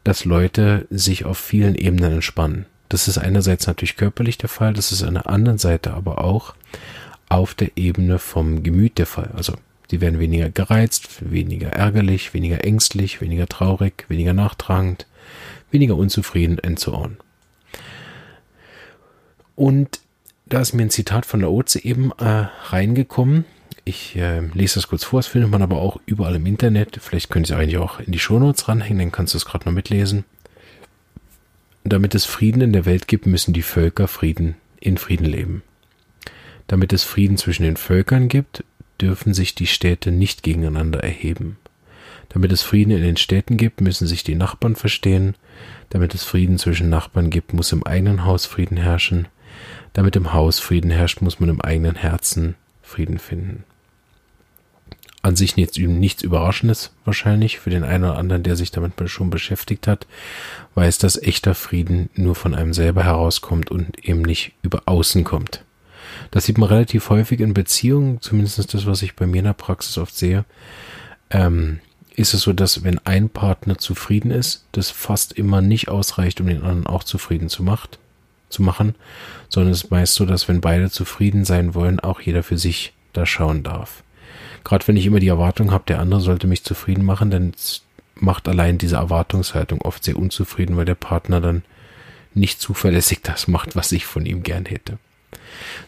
dass 0.03 0.25
Leute 0.25 0.87
sich 0.89 1.25
auf 1.25 1.37
vielen 1.37 1.75
Ebenen 1.75 2.13
entspannen. 2.13 2.65
Das 2.87 3.07
ist 3.07 3.19
einerseits 3.19 3.67
natürlich 3.67 3.97
körperlich 3.97 4.37
der 4.37 4.49
Fall, 4.49 4.73
das 4.73 4.91
ist 4.91 5.03
an 5.03 5.13
der 5.13 5.29
anderen 5.29 5.59
Seite 5.59 5.93
aber 5.93 6.23
auch 6.23 6.55
auf 7.27 7.53
der 7.53 7.77
Ebene 7.77 8.17
vom 8.17 8.63
Gemüt 8.63 8.97
der 8.97 9.05
Fall. 9.05 9.29
Also 9.35 9.53
die 9.91 10.01
werden 10.01 10.19
weniger 10.19 10.49
gereizt, 10.49 11.31
weniger 11.31 11.69
ärgerlich, 11.69 12.33
weniger 12.33 12.63
ängstlich, 12.63 13.21
weniger 13.21 13.47
traurig, 13.47 14.05
weniger 14.07 14.33
nachtragend, 14.33 15.05
weniger 15.69 15.95
unzufrieden 15.95 16.59
and 16.59 16.79
so 16.79 16.95
on. 16.95 17.17
Und 19.55 19.99
da 20.47 20.61
ist 20.61 20.73
mir 20.73 20.83
ein 20.83 20.89
Zitat 20.89 21.27
von 21.27 21.41
der 21.41 21.51
Oze 21.51 21.83
eben 21.83 22.11
äh, 22.17 22.47
reingekommen, 22.69 23.45
ich 23.89 24.15
äh, 24.15 24.39
lese 24.53 24.75
das 24.75 24.87
kurz 24.87 25.03
vor, 25.03 25.19
das 25.19 25.27
findet 25.27 25.51
man 25.51 25.61
aber 25.61 25.81
auch 25.81 25.99
überall 26.05 26.35
im 26.35 26.45
Internet. 26.45 26.99
Vielleicht 27.01 27.29
könnt 27.29 27.49
ihr 27.49 27.55
es 27.55 27.59
eigentlich 27.59 27.77
auch 27.77 27.99
in 27.99 28.11
die 28.11 28.19
Shownotes 28.19 28.67
ranhängen, 28.67 28.99
dann 28.99 29.11
kannst 29.11 29.33
du 29.33 29.37
es 29.37 29.45
gerade 29.45 29.65
noch 29.65 29.73
mitlesen. 29.73 30.23
Damit 31.83 32.15
es 32.15 32.25
Frieden 32.25 32.61
in 32.61 32.73
der 32.73 32.85
Welt 32.85 33.07
gibt, 33.07 33.25
müssen 33.25 33.53
die 33.53 33.61
Völker 33.61 34.07
Frieden 34.07 34.55
in 34.79 34.97
Frieden 34.97 35.25
leben. 35.25 35.63
Damit 36.67 36.93
es 36.93 37.03
Frieden 37.03 37.37
zwischen 37.37 37.63
den 37.63 37.77
Völkern 37.77 38.27
gibt, 38.27 38.63
dürfen 39.01 39.33
sich 39.33 39.55
die 39.55 39.67
Städte 39.67 40.11
nicht 40.11 40.43
gegeneinander 40.43 41.03
erheben. 41.03 41.57
Damit 42.29 42.51
es 42.51 42.61
Frieden 42.61 42.91
in 42.91 43.01
den 43.01 43.17
Städten 43.17 43.57
gibt, 43.57 43.81
müssen 43.81 44.07
sich 44.07 44.23
die 44.23 44.35
Nachbarn 44.35 44.75
verstehen. 44.75 45.35
Damit 45.89 46.13
es 46.13 46.23
Frieden 46.23 46.59
zwischen 46.59 46.89
Nachbarn 46.89 47.31
gibt, 47.31 47.53
muss 47.53 47.71
im 47.71 47.83
eigenen 47.83 48.25
Haus 48.25 48.45
Frieden 48.45 48.77
herrschen. 48.77 49.27
Damit 49.93 50.15
im 50.15 50.31
Haus 50.31 50.59
Frieden 50.59 50.91
herrscht, 50.91 51.21
muss 51.21 51.39
man 51.39 51.49
im 51.49 51.61
eigenen 51.61 51.95
Herzen 51.95 52.55
Frieden 52.83 53.17
finden 53.17 53.63
an 55.21 55.35
sich 55.35 55.57
nichts, 55.57 55.77
nichts 55.77 56.23
Überraschendes 56.23 56.91
wahrscheinlich 57.03 57.59
für 57.59 57.69
den 57.69 57.83
einen 57.83 58.05
oder 58.05 58.17
anderen, 58.17 58.43
der 58.43 58.55
sich 58.55 58.71
damit 58.71 58.93
schon 59.09 59.29
beschäftigt 59.29 59.87
hat, 59.87 60.07
weiß, 60.75 60.97
dass 60.97 61.21
echter 61.21 61.55
Frieden 61.55 62.09
nur 62.15 62.35
von 62.35 62.55
einem 62.55 62.73
selber 62.73 63.03
herauskommt 63.03 63.69
und 63.69 64.05
eben 64.07 64.21
nicht 64.21 64.53
über 64.61 64.83
außen 64.85 65.23
kommt. 65.23 65.63
Das 66.31 66.45
sieht 66.45 66.57
man 66.57 66.69
relativ 66.69 67.09
häufig 67.09 67.39
in 67.39 67.53
Beziehungen, 67.53 68.21
zumindest 68.21 68.73
das, 68.73 68.85
was 68.85 69.01
ich 69.01 69.15
bei 69.15 69.25
mir 69.25 69.39
in 69.39 69.45
der 69.45 69.53
Praxis 69.53 69.97
oft 69.97 70.15
sehe. 70.15 70.45
Ähm, 71.29 71.79
ist 72.15 72.33
es 72.33 72.41
so, 72.41 72.53
dass 72.53 72.83
wenn 72.83 72.99
ein 72.99 73.29
Partner 73.29 73.77
zufrieden 73.77 74.31
ist, 74.31 74.65
das 74.71 74.89
fast 74.89 75.33
immer 75.33 75.61
nicht 75.61 75.87
ausreicht, 75.87 76.41
um 76.41 76.47
den 76.47 76.61
anderen 76.61 76.87
auch 76.87 77.03
zufrieden 77.03 77.49
zu, 77.49 77.63
macht, 77.63 77.99
zu 78.49 78.61
machen, 78.61 78.95
sondern 79.47 79.71
es 79.71 79.83
ist 79.83 79.91
meist 79.91 80.15
so, 80.15 80.25
dass 80.25 80.47
wenn 80.47 80.61
beide 80.61 80.89
zufrieden 80.89 81.45
sein 81.45 81.75
wollen, 81.75 81.99
auch 81.99 82.19
jeder 82.19 82.43
für 82.43 82.57
sich 82.57 82.93
da 83.13 83.25
schauen 83.25 83.63
darf. 83.63 84.03
Gerade 84.69 84.87
wenn 84.87 84.97
ich 84.97 85.07
immer 85.07 85.19
die 85.19 85.29
Erwartung 85.29 85.71
habe, 85.71 85.85
der 85.87 85.99
andere 85.99 86.21
sollte 86.21 86.45
mich 86.45 86.63
zufrieden 86.63 87.03
machen, 87.03 87.31
dann 87.31 87.53
macht 88.13 88.47
allein 88.47 88.77
diese 88.77 88.97
Erwartungshaltung 88.97 89.81
oft 89.81 90.03
sehr 90.03 90.15
unzufrieden, 90.15 90.77
weil 90.77 90.85
der 90.85 90.93
Partner 90.93 91.41
dann 91.41 91.63
nicht 92.35 92.61
zuverlässig 92.61 93.21
das 93.23 93.47
macht, 93.47 93.75
was 93.75 93.91
ich 93.91 94.05
von 94.05 94.27
ihm 94.27 94.43
gern 94.43 94.67
hätte. 94.67 94.99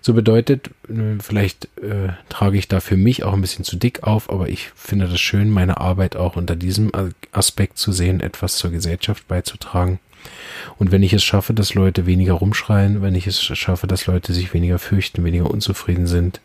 So 0.02 0.16
bedeutet, 0.16 0.72
äh, 0.90 1.20
vielleicht 1.20 1.66
äh, 1.78 2.14
trage 2.30 2.58
ich 2.58 2.70
da 2.70 2.80
für 2.80 2.98
mich 2.98 3.24
auch 3.24 3.34
ein 3.34 3.42
bisschen 3.42 3.64
zu 3.64 3.76
dick 3.76 4.02
auf, 4.02 4.32
aber 4.32 4.50
ich 4.50 4.72
finde 4.74 5.08
das 5.08 5.22
schön, 5.22 5.52
meine 5.52 5.78
Arbeit 5.78 6.16
auch 6.16 6.36
unter 6.36 6.56
diesem 6.56 6.92
Aspekt 7.32 7.78
zu 7.78 7.92
sehen, 7.92 8.20
etwas 8.20 8.56
zur 8.56 8.72
Gesellschaft 8.72 9.28
beizutragen. 9.28 10.00
Und 10.80 10.92
wenn 10.92 11.04
ich 11.04 11.14
es 11.14 11.24
schaffe, 11.24 11.54
dass 11.54 11.76
Leute 11.76 12.08
weniger 12.08 12.34
rumschreien, 12.34 13.04
wenn 13.04 13.14
ich 13.14 13.28
es 13.28 13.40
schaffe, 13.44 13.86
dass 13.86 14.08
Leute 14.08 14.34
sich 14.34 14.56
weniger 14.56 14.80
fürchten, 14.80 15.24
weniger 15.24 15.52
unzufrieden 15.52 16.08
sind, 16.08 16.42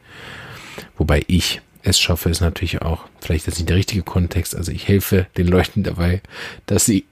wobei 0.98 1.24
ich 1.28 1.62
es 1.86 2.00
schaffe, 2.00 2.30
ist 2.30 2.40
natürlich 2.40 2.82
auch, 2.82 3.04
vielleicht 3.20 3.46
ist 3.48 3.58
nicht 3.58 3.68
der 3.68 3.76
richtige 3.76 4.02
Kontext, 4.02 4.56
also 4.56 4.72
ich 4.72 4.88
helfe 4.88 5.26
den 5.36 5.46
Leuten 5.46 5.82
dabei, 5.82 6.20
dass 6.66 6.84
sie 6.84 7.06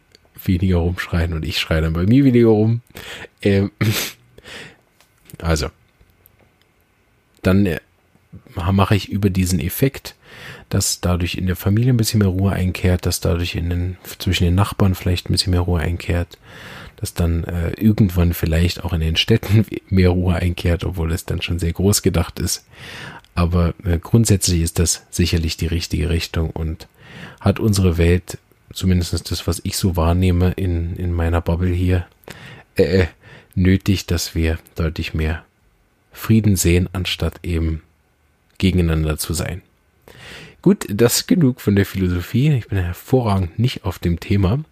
weniger 0.45 0.79
rumschreien 0.79 1.33
und 1.33 1.45
ich 1.45 1.59
schreie 1.59 1.81
dann 1.81 1.93
bei 1.93 2.05
mir 2.05 2.25
weniger 2.25 2.49
rum. 2.49 2.81
Ähm, 3.41 3.71
also, 5.39 5.69
dann 7.43 7.67
äh, 7.67 7.81
mache 8.55 8.97
ich 8.97 9.11
über 9.11 9.31
diesen 9.31 9.61
Effekt, 9.61 10.17
dass 10.69 11.01
dadurch 11.01 11.37
in 11.37 11.47
der 11.47 11.57
Familie 11.57 11.93
ein 11.93 11.97
bisschen 11.97 12.19
mehr 12.19 12.29
Ruhe 12.29 12.53
einkehrt, 12.53 13.07
dass 13.07 13.21
dadurch 13.21 13.55
in 13.55 13.71
den, 13.71 13.97
zwischen 14.19 14.45
den 14.45 14.55
Nachbarn 14.55 14.95
vielleicht 14.95 15.29
ein 15.29 15.33
bisschen 15.33 15.53
mehr 15.53 15.61
Ruhe 15.61 15.81
einkehrt, 15.81 16.39
dass 16.97 17.15
dann 17.15 17.45
äh, 17.45 17.73
irgendwann 17.73 18.35
vielleicht 18.35 18.83
auch 18.83 18.93
in 18.93 19.01
den 19.01 19.17
Städten 19.17 19.67
mehr 19.89 20.11
Ruhe 20.11 20.37
einkehrt, 20.37 20.85
obwohl 20.85 21.13
es 21.13 21.25
dann 21.25 21.43
schon 21.43 21.59
sehr 21.59 21.73
groß 21.73 22.03
gedacht 22.03 22.39
ist. 22.39 22.67
Aber 23.35 23.75
äh, 23.85 23.99
grundsätzlich 23.99 24.63
ist 24.63 24.79
das 24.79 25.07
sicherlich 25.11 25.57
die 25.57 25.67
richtige 25.67 26.11
Richtung 26.11 26.51
und 26.51 26.89
hat 27.41 27.61
unsere 27.61 27.99
Welt, 27.99 28.39
zumindest 28.73 29.31
das, 29.31 29.47
was 29.47 29.61
ich 29.65 29.77
so 29.77 29.97
wahrnehme 29.97 30.53
in, 30.53 30.97
in 30.97 31.13
meiner 31.13 31.41
Bubble 31.41 31.73
hier, 31.73 32.07
äh, 32.77 33.03
äh 33.03 33.07
nötig, 33.57 34.07
dass 34.07 34.35
wir 34.35 34.59
deutlich 34.75 35.15
mehr 35.15 35.45
Frieden 36.13 36.57
sehen, 36.57 36.89
anstatt 36.93 37.39
eben 37.45 37.83
gegeneinander 38.59 39.17
zu 39.17 39.33
sein. 39.33 39.63
Gut, 40.63 40.87
das 40.89 41.27
genug 41.27 41.61
von 41.61 41.77
der 41.77 41.87
Philosophie. 41.87 42.51
Ich 42.53 42.69
bin 42.69 42.79
hervorragend 42.79 43.59
nicht 43.59 43.85
auf 43.85 43.99
dem 43.99 44.19
Thema. 44.19 44.65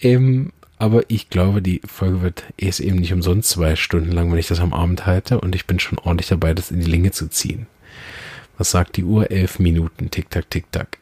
Ähm, 0.00 0.52
aber 0.78 1.08
ich 1.08 1.30
glaube, 1.30 1.62
die 1.62 1.80
Folge 1.86 2.22
wird 2.22 2.44
erst 2.58 2.80
eben 2.80 2.96
nicht 2.96 3.12
umsonst 3.12 3.48
zwei 3.48 3.76
Stunden 3.76 4.12
lang, 4.12 4.30
wenn 4.30 4.38
ich 4.38 4.48
das 4.48 4.60
am 4.60 4.74
Abend 4.74 5.06
halte. 5.06 5.40
Und 5.40 5.54
ich 5.54 5.66
bin 5.66 5.78
schon 5.78 5.98
ordentlich 5.98 6.28
dabei, 6.28 6.54
das 6.54 6.70
in 6.70 6.80
die 6.80 6.90
Länge 6.90 7.12
zu 7.12 7.28
ziehen. 7.28 7.66
Was 8.62 8.70
sagt 8.70 8.96
die 8.96 9.04
Uhr? 9.04 9.30
Elf 9.30 9.58
Minuten. 9.58 10.10
Tick-Tack, 10.10 10.48
Tick-Tack. 10.48 10.98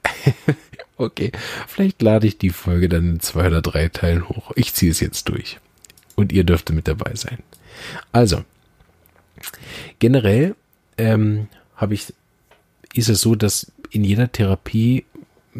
okay, 0.96 1.30
vielleicht 1.68 2.00
lade 2.00 2.26
ich 2.26 2.38
die 2.38 2.50
Folge 2.50 2.88
dann 2.88 3.10
in 3.10 3.20
zwei 3.20 3.48
oder 3.48 3.60
drei 3.60 3.88
Teilen 3.88 4.28
hoch. 4.28 4.52
Ich 4.56 4.72
ziehe 4.72 4.90
es 4.90 5.00
jetzt 5.00 5.28
durch. 5.28 5.58
Und 6.16 6.32
ihr 6.32 6.44
dürfte 6.44 6.72
mit 6.72 6.88
dabei 6.88 7.14
sein. 7.14 7.38
Also, 8.12 8.44
Generell 9.98 10.54
ähm, 10.98 11.48
habe 11.76 11.94
ich, 11.94 12.12
ist 12.94 13.08
es 13.08 13.20
so, 13.20 13.34
dass 13.34 13.70
in 13.90 14.04
jeder 14.04 14.30
Therapie, 14.32 15.04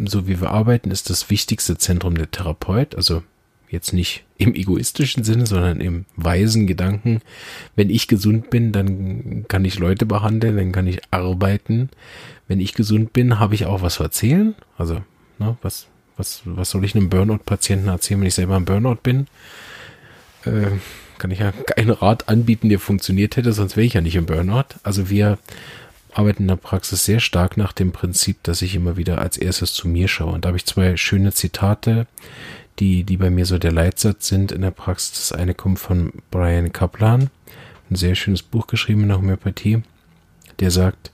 so 0.05 0.27
wie 0.27 0.41
wir 0.41 0.51
arbeiten, 0.51 0.91
ist 0.91 1.11
das 1.11 1.31
wichtigste 1.31 1.77
Zentrum 1.79 2.17
der 2.17 2.31
Therapeut. 2.31 2.95
Also 2.95 3.23
jetzt 3.69 3.93
nicht 3.93 4.25
im 4.41 4.55
egoistischen 4.55 5.23
Sinne, 5.23 5.45
sondern 5.45 5.81
im 5.83 6.07
weisen 6.17 6.67
Gedanken. 6.67 7.21
Wenn 7.77 7.91
ich 7.91 8.09
gesund 8.09 8.49
bin, 8.49 8.73
dann 8.73 9.45
kann 9.49 9.67
ich 9.67 9.79
Leute 9.79 10.07
behandeln, 10.07 10.57
dann 10.57 10.73
kann 10.73 10.87
ich 10.87 11.01
arbeiten. 11.11 11.91
Wenn 12.49 12.59
ich 12.59 12.73
gesund 12.73 13.13
bin, 13.13 13.39
habe 13.39 13.55
ich 13.55 13.67
auch 13.67 13.83
was 13.83 13.95
zu 13.95 14.03
erzählen. 14.03 14.55
Also, 14.79 15.03
ne, 15.39 15.59
was, 15.61 15.89
was, 16.17 16.41
was 16.47 16.71
soll 16.71 16.87
ich 16.87 16.95
einem 16.95 17.11
Burnout-Patienten 17.11 17.89
erzählen, 17.89 18.21
wenn 18.21 18.29
ich 18.29 18.35
selber 18.35 18.57
ein 18.57 18.65
Burnout 18.65 19.01
bin? 19.03 19.27
Äh, 20.47 20.71
kann 21.19 21.31
ich 21.31 21.41
ja 21.41 21.53
keinen 21.53 21.91
Rat 21.91 22.31
anbieten, 22.31 22.71
der 22.71 22.79
funktioniert 22.79 23.37
hätte, 23.37 23.53
sonst 23.53 23.77
wäre 23.77 23.87
ich 23.87 23.93
ja 23.93 24.01
nicht 24.01 24.17
im 24.17 24.25
Burnout. 24.25 24.77
Also 24.83 25.11
wir 25.11 25.37
arbeiten 26.15 26.45
in 26.45 26.49
der 26.49 26.57
Praxis 26.57 27.05
sehr 27.05 27.21
stark 27.21 27.59
nach 27.59 27.75
dem 27.75 27.93
Prinzip, 27.93 28.43
dass 28.43 28.63
ich 28.63 28.75
immer 28.75 28.97
wieder 28.97 29.19
als 29.19 29.37
erstes 29.37 29.75
zu 29.75 29.87
mir 29.87 30.09
schaue. 30.09 30.33
Und 30.33 30.47
da 30.47 30.49
habe 30.49 30.57
ich 30.57 30.65
zwei 30.65 30.97
schöne 30.97 31.33
Zitate, 31.33 32.07
die, 32.81 33.05
die 33.05 33.17
bei 33.17 33.31
mir 33.31 33.47
so 33.47 33.59
der 33.59 33.73
Leitsatz 33.73 34.29
sind 34.29 34.53
in 34.53 34.63
der 34.63 34.71
Praxis. 34.71 35.29
Das 35.29 35.39
eine 35.39 35.55
kommt 35.55 35.79
von 35.79 36.13
Brian 36.31 36.73
Kaplan, 36.73 37.31
ein 37.91 37.97
sehr 37.97 38.15
schönes 38.15 38.43
Buch 38.43 38.67
geschrieben 38.67 39.03
in 39.03 39.09
der 39.09 39.19
Homöopathie, 39.19 39.83
der 40.59 40.71
sagt, 40.71 41.13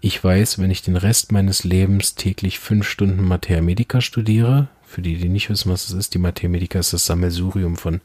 ich 0.00 0.22
weiß, 0.22 0.60
wenn 0.60 0.70
ich 0.70 0.82
den 0.82 0.96
Rest 0.96 1.32
meines 1.32 1.64
Lebens 1.64 2.14
täglich 2.14 2.60
fünf 2.60 2.88
Stunden 2.88 3.24
Materia 3.24 3.62
Medica 3.62 4.00
studiere, 4.00 4.68
für 4.84 5.02
die, 5.02 5.16
die 5.16 5.28
nicht 5.28 5.50
wissen, 5.50 5.72
was 5.72 5.88
es 5.88 5.94
ist, 5.94 6.14
die 6.14 6.18
Materia 6.18 6.50
Medica 6.50 6.78
ist 6.78 6.92
das 6.92 7.06
Sammelsurium 7.06 7.76
von 7.76 8.00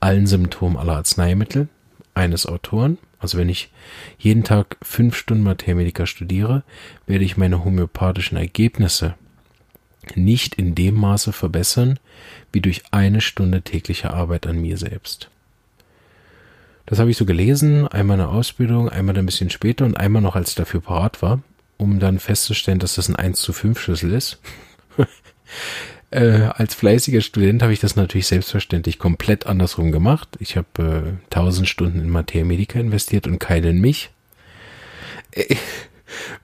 allen 0.00 0.26
Symptomen 0.26 0.76
aller 0.76 0.96
Arzneimittel 0.96 1.68
eines 2.14 2.46
Autoren. 2.46 2.98
Also 3.18 3.38
wenn 3.38 3.48
ich 3.48 3.70
jeden 4.18 4.44
Tag 4.44 4.76
fünf 4.82 5.16
Stunden 5.16 5.44
Materia 5.44 5.74
Medica 5.74 6.06
studiere, 6.06 6.62
werde 7.06 7.24
ich 7.24 7.36
meine 7.36 7.64
homöopathischen 7.64 8.38
Ergebnisse 8.38 9.14
nicht 10.14 10.54
in 10.54 10.74
dem 10.74 10.94
Maße 10.94 11.32
verbessern, 11.32 11.98
wie 12.52 12.60
durch 12.60 12.82
eine 12.90 13.20
Stunde 13.20 13.62
tägliche 13.62 14.12
Arbeit 14.12 14.46
an 14.46 14.60
mir 14.60 14.78
selbst. 14.78 15.30
Das 16.86 17.00
habe 17.00 17.10
ich 17.10 17.16
so 17.16 17.24
gelesen, 17.24 17.88
einmal 17.88 18.14
in 18.14 18.20
der 18.20 18.28
Ausbildung, 18.28 18.88
einmal 18.88 19.18
ein 19.18 19.26
bisschen 19.26 19.50
später 19.50 19.84
und 19.84 19.96
einmal 19.96 20.22
noch, 20.22 20.36
als 20.36 20.50
ich 20.50 20.54
dafür 20.54 20.80
parat 20.80 21.20
war, 21.20 21.40
um 21.76 21.98
dann 21.98 22.20
festzustellen, 22.20 22.78
dass 22.78 22.94
das 22.94 23.08
ein 23.08 23.16
1 23.16 23.40
zu 23.40 23.52
5 23.52 23.78
Schlüssel 23.78 24.12
ist. 24.12 24.38
Äh, 26.12 26.50
als 26.54 26.74
fleißiger 26.74 27.20
Student 27.20 27.62
habe 27.62 27.72
ich 27.72 27.80
das 27.80 27.96
natürlich 27.96 28.28
selbstverständlich 28.28 29.00
komplett 29.00 29.46
andersrum 29.46 29.90
gemacht. 29.90 30.28
Ich 30.38 30.56
habe 30.56 31.18
äh, 31.28 31.34
1000 31.34 31.68
Stunden 31.68 31.98
in 31.98 32.08
Materia 32.08 32.44
Medica 32.44 32.78
investiert 32.78 33.26
und 33.26 33.40
keine 33.40 33.70
in 33.70 33.80
mich. 33.80 34.10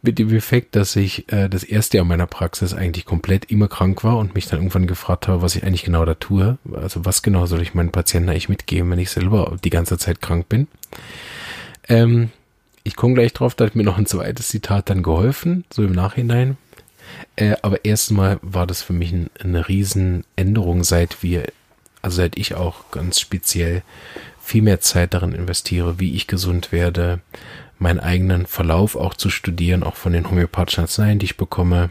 Mit 0.02 0.18
dem 0.18 0.34
Effekt, 0.34 0.74
dass 0.76 0.96
ich 0.96 1.32
äh, 1.32 1.48
das 1.48 1.64
erste 1.64 1.96
Jahr 1.96 2.06
meiner 2.06 2.26
Praxis 2.26 2.74
eigentlich 2.74 3.04
komplett 3.04 3.46
immer 3.46 3.68
krank 3.68 4.02
war 4.04 4.18
und 4.18 4.34
mich 4.34 4.46
dann 4.46 4.58
irgendwann 4.58 4.86
gefragt 4.86 5.28
habe, 5.28 5.42
was 5.42 5.54
ich 5.56 5.64
eigentlich 5.64 5.84
genau 5.84 6.04
da 6.04 6.14
tue. 6.14 6.58
Also 6.72 7.04
was 7.04 7.22
genau 7.22 7.46
soll 7.46 7.62
ich 7.62 7.74
meinen 7.74 7.92
Patienten 7.92 8.28
eigentlich 8.28 8.48
mitgeben, 8.48 8.90
wenn 8.90 8.98
ich 8.98 9.10
selber 9.10 9.56
die 9.62 9.70
ganze 9.70 9.98
Zeit 9.98 10.20
krank 10.20 10.48
bin. 10.48 10.68
Ähm, 11.88 12.30
ich 12.84 12.96
komme 12.96 13.14
gleich 13.14 13.32
drauf, 13.32 13.54
da 13.54 13.66
hat 13.66 13.76
mir 13.76 13.84
noch 13.84 13.98
ein 13.98 14.06
zweites 14.06 14.48
Zitat 14.48 14.90
dann 14.90 15.02
geholfen, 15.02 15.64
so 15.72 15.84
im 15.84 15.92
Nachhinein. 15.92 16.56
Äh, 17.36 17.54
aber 17.62 17.84
erstmal 17.84 18.38
war 18.42 18.66
das 18.66 18.82
für 18.82 18.92
mich 18.92 19.12
ein, 19.12 19.30
eine 19.38 19.68
Riesenänderung, 19.68 20.84
seit 20.84 21.22
wir, 21.22 21.44
also 22.00 22.16
seit 22.16 22.36
ich 22.36 22.54
auch 22.54 22.90
ganz 22.90 23.20
speziell 23.20 23.82
viel 24.42 24.62
mehr 24.62 24.80
Zeit 24.80 25.14
darin 25.14 25.32
investiere, 25.32 26.00
wie 26.00 26.14
ich 26.14 26.26
gesund 26.26 26.72
werde, 26.72 27.20
meinen 27.82 28.00
eigenen 28.00 28.46
Verlauf 28.46 28.96
auch 28.96 29.14
zu 29.14 29.30
studieren, 29.30 29.82
auch 29.82 29.96
von 29.96 30.12
den 30.12 30.30
homöopathischen 30.30 30.82
Arzneien, 30.82 31.18
die 31.18 31.26
ich 31.26 31.36
bekomme 31.36 31.90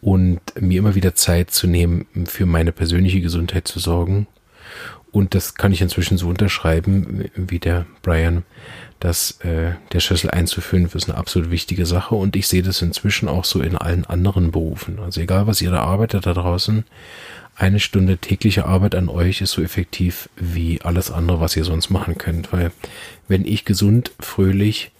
und 0.00 0.40
mir 0.60 0.78
immer 0.78 0.94
wieder 0.94 1.14
Zeit 1.14 1.50
zu 1.50 1.66
nehmen, 1.66 2.06
für 2.26 2.46
meine 2.46 2.72
persönliche 2.72 3.20
Gesundheit 3.20 3.68
zu 3.68 3.78
sorgen. 3.78 4.26
Und 5.12 5.34
das 5.34 5.54
kann 5.54 5.72
ich 5.72 5.80
inzwischen 5.80 6.18
so 6.18 6.28
unterschreiben, 6.28 7.30
wie 7.36 7.60
der 7.60 7.86
Brian 8.02 8.42
dass 9.04 9.32
äh, 9.40 9.72
der 9.92 10.00
Schlüssel 10.00 10.30
1 10.30 10.48
zu 10.48 10.62
5 10.62 10.94
ist 10.94 11.10
eine 11.10 11.18
absolut 11.18 11.50
wichtige 11.50 11.84
Sache 11.84 12.14
und 12.14 12.36
ich 12.36 12.48
sehe 12.48 12.62
das 12.62 12.80
inzwischen 12.80 13.28
auch 13.28 13.44
so 13.44 13.60
in 13.60 13.76
allen 13.76 14.06
anderen 14.06 14.50
Berufen. 14.50 14.98
Also 14.98 15.20
egal, 15.20 15.46
was 15.46 15.60
ihr 15.60 15.70
da 15.70 15.80
arbeitet 15.80 16.24
da 16.24 16.32
draußen, 16.32 16.84
eine 17.56 17.80
Stunde 17.80 18.18
tägliche 18.18 18.66
Arbeit 18.66 18.94
an 18.94 19.08
euch 19.08 19.40
ist 19.40 19.52
so 19.52 19.62
effektiv 19.62 20.28
wie 20.36 20.80
alles 20.82 21.10
andere, 21.10 21.40
was 21.40 21.56
ihr 21.56 21.64
sonst 21.64 21.90
machen 21.90 22.18
könnt. 22.18 22.52
Weil 22.52 22.72
wenn 23.28 23.46
ich 23.46 23.64
gesund, 23.64 24.10
fröhlich 24.18 24.90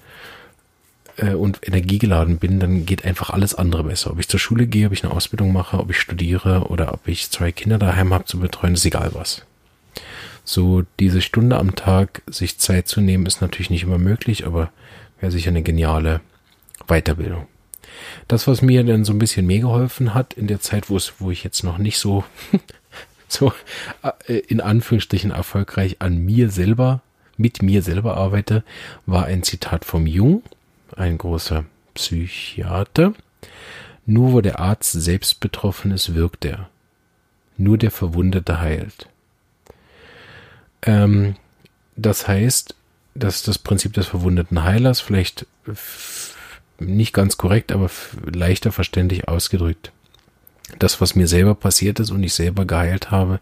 äh, 1.17 1.35
und 1.35 1.67
energiegeladen 1.67 2.39
bin, 2.39 2.61
dann 2.61 2.87
geht 2.87 3.05
einfach 3.05 3.31
alles 3.31 3.55
andere 3.55 3.85
besser. 3.85 4.13
Ob 4.13 4.21
ich 4.21 4.29
zur 4.29 4.41
Schule 4.41 4.67
gehe, 4.67 4.87
ob 4.87 4.93
ich 4.93 5.05
eine 5.05 5.13
Ausbildung 5.13 5.53
mache, 5.53 5.79
ob 5.79 5.91
ich 5.91 5.99
studiere 5.99 6.69
oder 6.69 6.93
ob 6.95 7.09
ich 7.09 7.31
zwei 7.31 7.51
Kinder 7.51 7.79
daheim 7.79 8.15
habe 8.15 8.25
zu 8.25 8.39
betreuen, 8.39 8.75
ist 8.75 8.87
egal 8.87 9.11
was. 9.15 9.45
So 10.45 10.85
diese 11.01 11.23
Stunde 11.23 11.57
am 11.57 11.75
Tag 11.75 12.23
sich 12.27 12.59
Zeit 12.59 12.87
zu 12.87 13.01
nehmen, 13.01 13.27
ist 13.27 13.41
natürlich 13.41 13.71
nicht 13.71 13.83
immer 13.83 13.99
möglich, 13.99 14.47
aber 14.47 14.71
wäre 15.19 15.33
sicher 15.33 15.49
eine 15.49 15.63
geniale 15.63 16.21
Weiterbildung. 16.87 17.47
Das, 18.29 18.47
was 18.47 18.63
mir 18.63 18.85
dann 18.85 19.05
so 19.05 19.13
ein 19.13 19.19
bisschen 19.19 19.47
mehr 19.47 19.61
geholfen 19.61 20.15
hat 20.15 20.35
in 20.35 20.47
der 20.47 20.61
Zeit, 20.61 20.91
wo 20.91 20.97
es, 20.97 21.15
wo 21.19 21.31
ich 21.31 21.45
jetzt 21.45 21.63
noch 21.65 21.79
nicht 21.79 21.99
so, 21.99 22.25
so 23.29 23.53
äh, 24.27 24.35
in 24.35 24.61
Anführungsstrichen 24.61 25.31
erfolgreich 25.31 25.97
an 26.01 26.19
mir 26.19 26.51
selber, 26.51 27.01
mit 27.37 27.63
mir 27.63 27.83
selber 27.83 28.17
arbeite, 28.17 28.65
war 29.07 29.27
ein 29.27 29.43
Zitat 29.43 29.85
vom 29.85 30.07
Jung, 30.07 30.43
ein 30.97 31.19
großer 31.19 31.65
Psychiater, 31.95 33.15
Nur 34.07 34.33
wo 34.33 34.41
der 34.41 34.61
Arzt 34.61 34.93
selbst 34.93 35.41
betroffen 35.41 35.91
ist, 35.91 36.15
wirkt 36.15 36.45
er. 36.45 36.69
Nur 37.57 37.79
der 37.79 37.91
Verwundete 37.91 38.61
heilt. 38.61 39.09
Ähm, 40.83 41.37
das 41.97 42.29
heißt, 42.29 42.75
dass 43.15 43.43
das 43.43 43.59
Prinzip 43.59 43.93
des 43.93 44.07
verwundeten 44.07 44.65
Heilers 44.65 45.01
vielleicht 45.01 45.47
nicht 46.79 47.13
ganz 47.13 47.37
korrekt, 47.37 47.73
aber 47.73 47.91
leichter 48.25 48.73
verständlich 48.73 49.29
ausgedrückt. 49.29 49.93
Das, 50.79 51.01
was 51.01 51.15
mir 51.15 51.29
selber 51.29 51.55
passiert 51.55 52.01
ist 52.01 52.11
und 52.11 52.23
ich 52.23 52.35
selber 52.35 52.65
geheilt 52.65 53.11
habe, 53.11 53.41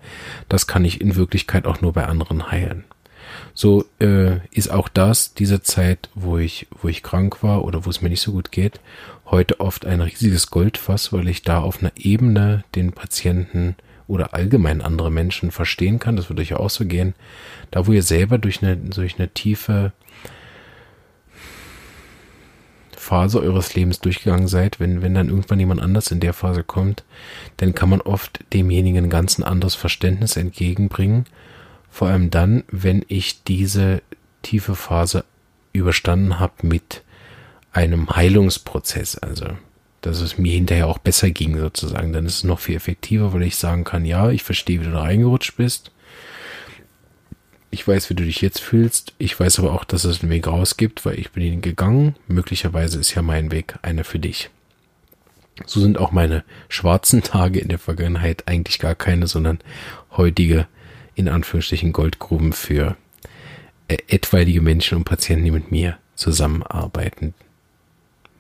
das 0.48 0.66
kann 0.66 0.84
ich 0.84 1.00
in 1.00 1.16
Wirklichkeit 1.16 1.66
auch 1.66 1.80
nur 1.80 1.92
bei 1.92 2.06
anderen 2.06 2.50
heilen. 2.50 2.84
So 3.54 3.84
äh, 4.00 4.38
ist 4.50 4.70
auch 4.70 4.88
das 4.88 5.34
diese 5.34 5.62
Zeit, 5.62 6.10
wo 6.14 6.38
ich, 6.38 6.66
wo 6.80 6.88
ich 6.88 7.02
krank 7.02 7.42
war 7.42 7.64
oder 7.64 7.86
wo 7.86 7.90
es 7.90 8.02
mir 8.02 8.08
nicht 8.08 8.20
so 8.20 8.32
gut 8.32 8.52
geht, 8.52 8.80
heute 9.26 9.60
oft 9.60 9.86
ein 9.86 10.00
riesiges 10.00 10.50
Goldfass, 10.50 11.12
weil 11.12 11.28
ich 11.28 11.42
da 11.42 11.60
auf 11.60 11.80
einer 11.80 11.92
Ebene 11.96 12.64
den 12.74 12.92
Patienten 12.92 13.76
oder 14.06 14.34
allgemein 14.34 14.82
andere 14.82 15.10
Menschen 15.10 15.50
verstehen 15.50 15.98
kann. 15.98 16.16
Das 16.16 16.28
würde 16.28 16.42
euch 16.42 16.54
auch 16.54 16.70
so 16.70 16.84
gehen. 16.84 17.14
Da, 17.70 17.86
wo 17.86 17.92
ihr 17.92 18.02
selber 18.02 18.38
durch 18.38 18.62
eine, 18.62 18.76
durch 18.76 19.18
eine 19.18 19.28
tiefe 19.28 19.92
Phase 23.02 23.40
eures 23.40 23.74
Lebens 23.74 24.00
durchgegangen 24.00 24.46
seid, 24.46 24.78
wenn, 24.78 25.02
wenn 25.02 25.14
dann 25.14 25.28
irgendwann 25.28 25.58
jemand 25.58 25.82
anders 25.82 26.10
in 26.10 26.20
der 26.20 26.32
Phase 26.32 26.62
kommt, 26.62 27.04
dann 27.56 27.74
kann 27.74 27.88
man 27.88 28.00
oft 28.00 28.40
demjenigen 28.52 29.10
ganz 29.10 29.38
ein 29.38 29.42
anderes 29.42 29.74
Verständnis 29.74 30.36
entgegenbringen. 30.36 31.26
Vor 31.90 32.08
allem 32.08 32.30
dann, 32.30 32.64
wenn 32.68 33.04
ich 33.08 33.42
diese 33.42 34.02
tiefe 34.42 34.76
Phase 34.76 35.24
überstanden 35.72 36.38
habe 36.38 36.54
mit 36.62 37.02
einem 37.72 38.08
Heilungsprozess. 38.10 39.18
Also 39.18 39.46
dass 40.02 40.20
es 40.20 40.36
mir 40.36 40.52
hinterher 40.52 40.88
auch 40.88 40.98
besser 40.98 41.30
ging 41.30 41.56
sozusagen. 41.56 42.12
Dann 42.12 42.26
ist 42.26 42.36
es 42.36 42.44
noch 42.44 42.58
viel 42.58 42.76
effektiver, 42.76 43.32
weil 43.32 43.44
ich 43.44 43.56
sagen 43.56 43.84
kann, 43.84 44.04
ja, 44.04 44.30
ich 44.30 44.42
verstehe, 44.42 44.80
wie 44.80 44.84
du 44.84 44.90
da 44.90 45.02
reingerutscht 45.02 45.56
bist. 45.56 45.92
Ich 47.74 47.88
weiß, 47.88 48.10
wie 48.10 48.14
du 48.14 48.24
dich 48.24 48.42
jetzt 48.42 48.60
fühlst. 48.60 49.14
Ich 49.16 49.40
weiß 49.40 49.58
aber 49.58 49.72
auch, 49.72 49.84
dass 49.84 50.04
es 50.04 50.22
einen 50.22 50.30
Weg 50.30 50.46
raus 50.46 50.76
gibt, 50.76 51.06
weil 51.06 51.18
ich 51.18 51.30
bin 51.30 51.42
ihn 51.42 51.62
gegangen. 51.62 52.16
Möglicherweise 52.28 53.00
ist 53.00 53.14
ja 53.14 53.22
mein 53.22 53.50
Weg 53.50 53.76
einer 53.80 54.04
für 54.04 54.18
dich. 54.18 54.50
So 55.64 55.80
sind 55.80 55.96
auch 55.96 56.12
meine 56.12 56.44
schwarzen 56.68 57.22
Tage 57.22 57.60
in 57.60 57.68
der 57.68 57.78
Vergangenheit 57.78 58.46
eigentlich 58.46 58.78
gar 58.78 58.94
keine, 58.94 59.26
sondern 59.26 59.58
heutige, 60.18 60.66
in 61.14 61.30
Anführungsstrichen, 61.30 61.94
Goldgruben 61.94 62.52
für 62.52 62.94
äh, 63.88 63.96
etwaige 64.06 64.60
Menschen 64.60 64.98
und 64.98 65.04
Patienten, 65.04 65.46
die 65.46 65.50
mit 65.50 65.70
mir 65.70 65.96
zusammenarbeiten 66.14 67.32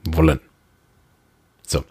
wollen. 0.04 0.40
So. 1.72 1.84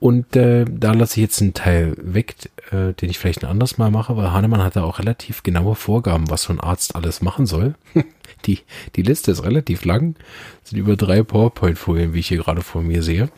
Und 0.00 0.36
äh, 0.36 0.64
da 0.68 0.92
lasse 0.92 1.20
ich 1.20 1.22
jetzt 1.22 1.42
einen 1.42 1.52
Teil 1.54 1.96
weg, 1.98 2.36
äh, 2.70 2.94
den 2.94 3.10
ich 3.10 3.18
vielleicht 3.18 3.44
ein 3.44 3.50
anderes 3.50 3.76
Mal 3.76 3.90
mache, 3.90 4.16
weil 4.16 4.32
Hahnemann 4.32 4.62
hat 4.62 4.76
da 4.76 4.84
auch 4.84 4.98
relativ 4.98 5.42
genaue 5.42 5.74
Vorgaben, 5.74 6.30
was 6.30 6.44
so 6.44 6.52
ein 6.52 6.60
Arzt 6.60 6.96
alles 6.96 7.20
machen 7.20 7.46
soll. 7.46 7.74
die, 8.46 8.60
die 8.94 9.02
Liste 9.02 9.32
ist 9.32 9.42
relativ 9.42 9.84
lang, 9.84 10.14
sind 10.62 10.78
über 10.78 10.96
drei 10.96 11.22
PowerPoint-Folien, 11.22 12.14
wie 12.14 12.20
ich 12.20 12.28
hier 12.28 12.38
gerade 12.38 12.62
vor 12.62 12.82
mir 12.82 13.02
sehe. 13.02 13.28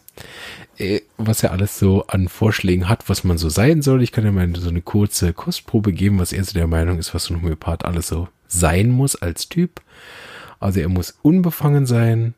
Äh, 0.78 1.00
was 1.16 1.42
er 1.42 1.52
alles 1.52 1.78
so 1.78 2.06
an 2.06 2.28
Vorschlägen 2.28 2.88
hat, 2.88 3.08
was 3.08 3.24
man 3.24 3.38
so 3.38 3.48
sein 3.48 3.82
soll. 3.82 4.02
Ich 4.02 4.12
kann 4.12 4.24
ja 4.24 4.32
mal 4.32 4.54
so 4.56 4.68
eine 4.68 4.82
kurze 4.82 5.32
Kostprobe 5.32 5.92
geben, 5.92 6.18
was 6.18 6.32
er 6.32 6.44
so 6.44 6.52
der 6.52 6.66
Meinung 6.66 6.98
ist, 6.98 7.14
was 7.14 7.24
so 7.24 7.34
ein 7.34 7.42
Homöopath 7.42 7.84
alles 7.84 8.08
so 8.08 8.28
sein 8.46 8.90
muss 8.90 9.16
als 9.16 9.48
Typ. 9.48 9.80
Also 10.60 10.80
er 10.80 10.88
muss 10.88 11.18
unbefangen 11.22 11.86
sein, 11.86 12.34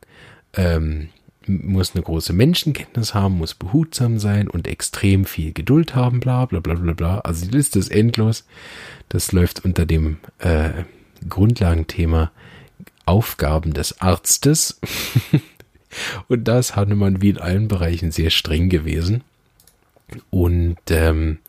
ähm, 0.53 1.09
muss 1.51 1.93
eine 1.93 2.03
große 2.03 2.33
Menschenkenntnis 2.33 3.13
haben, 3.13 3.37
muss 3.37 3.53
behutsam 3.53 4.19
sein 4.19 4.47
und 4.47 4.67
extrem 4.67 5.25
viel 5.25 5.53
Geduld 5.53 5.95
haben, 5.95 6.19
bla 6.19 6.45
bla 6.45 6.59
bla 6.59 6.75
bla 6.75 6.93
bla. 6.93 7.19
Also 7.19 7.45
die 7.45 7.51
Liste 7.51 7.79
ist 7.79 7.91
endlos. 7.91 8.45
Das 9.09 9.31
läuft 9.31 9.65
unter 9.65 9.85
dem 9.85 10.17
äh, 10.39 10.69
Grundlagenthema 11.27 12.31
Aufgaben 13.05 13.73
des 13.73 14.01
Arztes. 14.01 14.79
und 16.27 16.45
da 16.45 16.59
ist 16.59 16.75
Hannemann 16.75 17.21
wie 17.21 17.29
in 17.29 17.37
allen 17.37 17.67
Bereichen 17.67 18.11
sehr 18.11 18.29
streng 18.29 18.69
gewesen. 18.69 19.23
Und 20.29 20.79
ähm, 20.89 21.39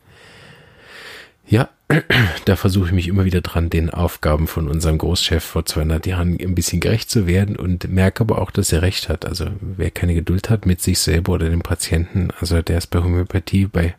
ja, 1.47 1.69
da 2.45 2.57
versuche 2.57 2.87
ich 2.87 2.93
mich 2.93 3.09
immer 3.09 3.25
wieder 3.25 3.41
dran, 3.41 3.71
den 3.71 3.91
Aufgaben 3.91 4.47
von 4.47 4.69
unserem 4.69 4.99
Großchef 4.99 5.43
vor 5.43 5.65
200 5.65 6.07
Jahren 6.07 6.39
ein 6.41 6.55
bisschen 6.55 6.81
gerecht 6.81 7.11
zu 7.11 7.27
werden 7.27 7.57
und 7.57 7.89
merke 7.91 8.23
aber 8.23 8.41
auch, 8.41 8.51
dass 8.51 8.73
er 8.73 8.83
recht 8.83 9.09
hat. 9.09 9.25
Also 9.25 9.47
wer 9.61 9.91
keine 9.91 10.15
Geduld 10.15 10.51
hat 10.51 10.67
mit 10.67 10.81
sich 10.81 10.99
selber 10.99 11.33
oder 11.33 11.51
dem 11.51 11.63
Patienten, 11.63 12.29
also 12.41 12.63
der 12.63 12.79
ist 12.79 12.89
bei 12.89 13.01
Homöopathie 13.01 13.67
bei 13.67 13.95